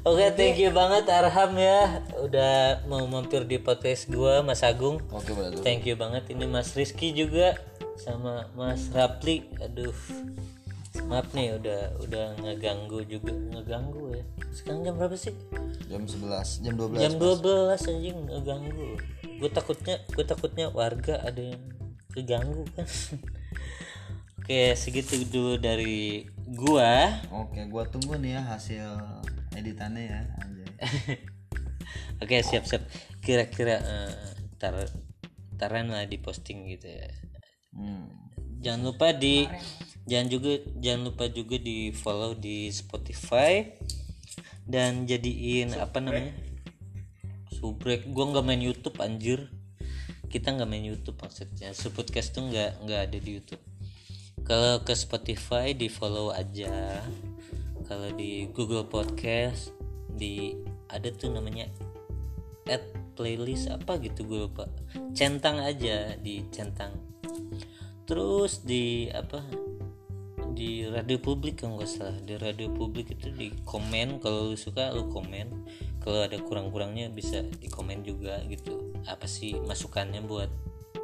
Oke, 0.05 0.28
thank 0.36 0.61
you 0.61 0.68
banget 0.68 1.09
Arham 1.09 1.57
ya 1.57 2.05
udah 2.20 2.84
mau 2.84 3.09
mampir 3.09 3.40
di 3.48 3.57
podcast 3.57 4.05
gua 4.12 4.44
Mas 4.44 4.61
Agung. 4.61 5.00
oke 5.09 5.32
boleh 5.32 5.57
Thank 5.64 5.88
you 5.88 5.96
banget 5.96 6.28
ini 6.28 6.44
Mas 6.44 6.76
Rizky 6.76 7.16
juga 7.16 7.57
sama 7.96 8.52
Mas 8.52 8.92
Rapli. 8.92 9.48
Aduh. 9.64 9.96
Maaf 11.09 11.32
nih 11.32 11.57
udah 11.57 11.80
udah 12.05 12.36
ngeganggu 12.36 13.00
juga 13.09 13.32
ngeganggu 13.32 14.12
ya. 14.12 14.24
Sekarang 14.52 14.84
jam 14.84 14.94
berapa 15.00 15.16
sih? 15.16 15.32
jam 15.88 16.05
11 16.05 16.64
jam 16.68 16.74
12 16.76 17.00
Jam 17.00 17.12
12 17.16 17.88
anjing 17.88 18.18
ngeganggu. 18.28 18.90
Gue 19.40 19.50
takutnya 19.57 20.05
gue 20.12 20.24
takutnya 20.28 20.68
warga 20.68 21.24
ada 21.24 21.40
yang 21.40 21.64
keganggu 22.12 22.68
kan. 22.76 22.84
Oke, 24.44 24.76
segitu 24.76 25.16
dulu 25.32 25.57
dari 25.57 26.28
gua. 26.53 27.24
oke 27.32 27.61
gua 27.72 27.88
tunggu 27.88 28.20
nih 28.20 28.36
ya 28.36 28.42
hasil 28.45 28.86
editannya 29.57 30.03
ya 30.11 30.20
anjay 30.42 30.68
Oke 32.22 32.40
siap 32.40 32.64
siap. 32.66 32.82
Kira-kira 33.18 33.80
eh, 33.80 34.14
tar 34.59 34.86
taran 35.59 35.90
lah 35.90 36.07
di 36.07 36.18
posting 36.18 36.70
gitu 36.70 36.88
ya. 36.90 37.11
hmm. 37.74 38.07
Jangan 38.64 38.80
lupa 38.80 39.12
di 39.12 39.45
jangan 40.09 40.28
juga 40.28 40.53
jangan 40.80 41.01
lupa 41.12 41.24
juga 41.28 41.57
di 41.61 41.92
follow 41.92 42.36
di 42.36 42.68
Spotify 42.72 43.64
dan 44.64 45.05
jadiin 45.05 45.74
apa 45.76 46.01
namanya 46.01 46.32
subrek. 47.53 48.09
Gua 48.09 48.30
nggak 48.30 48.47
main 48.47 48.62
YouTube 48.62 48.99
anjir. 49.03 49.51
Kita 50.30 50.55
nggak 50.55 50.70
main 50.70 50.86
YouTube 50.86 51.18
maksudnya. 51.20 51.70
Subpodcast 51.74 52.34
tuh 52.34 52.49
nggak 52.51 52.88
nggak 52.88 53.01
ada 53.11 53.18
di 53.18 53.30
YouTube. 53.38 53.62
Kalau 54.45 54.84
ke 54.84 54.92
Spotify 54.92 55.72
di 55.72 55.88
follow 55.88 56.28
aja. 56.28 57.01
Kalau 57.88 58.12
di 58.12 58.45
Google 58.53 58.84
Podcast 58.84 59.72
di 60.12 60.53
ada 60.92 61.09
tuh 61.09 61.32
namanya 61.32 61.64
add 62.68 62.84
playlist 63.16 63.72
apa 63.72 63.97
gitu 64.05 64.28
gue 64.28 64.45
lupa. 64.45 64.68
Centang 65.16 65.64
aja 65.64 66.12
di 66.20 66.45
centang. 66.53 66.92
Terus 68.05 68.61
di 68.61 69.09
apa 69.09 69.40
di 70.53 70.84
radio 70.92 71.16
publik 71.16 71.64
kalau 71.64 71.80
nggak 71.80 71.88
salah. 71.88 72.18
Di 72.20 72.36
radio 72.36 72.68
publik 72.68 73.16
itu 73.16 73.32
di 73.32 73.49
komen. 73.64 74.20
Kalau 74.20 74.53
lu 74.53 74.61
suka 74.61 74.92
lu 74.92 75.09
komen. 75.09 75.64
Kalau 76.05 76.20
ada 76.20 76.36
kurang-kurangnya 76.36 77.09
bisa 77.09 77.40
di 77.49 77.72
komen 77.72 78.05
juga 78.05 78.45
gitu. 78.45 78.92
Apa 79.09 79.24
sih 79.24 79.57
masukannya 79.57 80.20
buat 80.20 80.53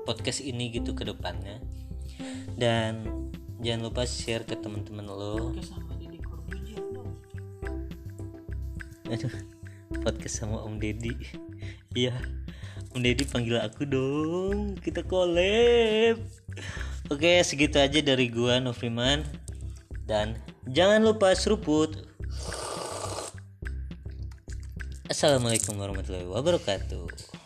podcast 0.04 0.44
ini 0.44 0.68
gitu 0.76 0.92
ke 0.92 1.08
depannya 1.08 1.56
dan 2.56 3.06
jangan 3.60 3.92
lupa 3.92 4.02
share 4.08 4.44
ke 4.44 4.56
teman-teman 4.56 5.06
lo 5.06 5.54
Aduh, 9.10 9.34
podcast 10.06 10.38
sama 10.38 10.62
Om 10.62 10.78
Deddy. 10.78 11.10
Iya, 11.98 12.14
Om 12.94 13.02
Deddy 13.02 13.26
panggil 13.26 13.58
aku 13.58 13.82
dong. 13.82 14.78
Kita 14.78 15.02
collab. 15.02 16.22
Oke, 17.10 17.42
segitu 17.42 17.82
aja 17.82 17.98
dari 17.98 18.30
gua 18.30 18.62
Novriman. 18.62 19.26
Dan 20.06 20.38
jangan 20.70 21.02
lupa 21.02 21.34
seruput. 21.34 22.06
Assalamualaikum 25.10 25.74
warahmatullahi 25.74 26.30
wabarakatuh. 26.30 27.39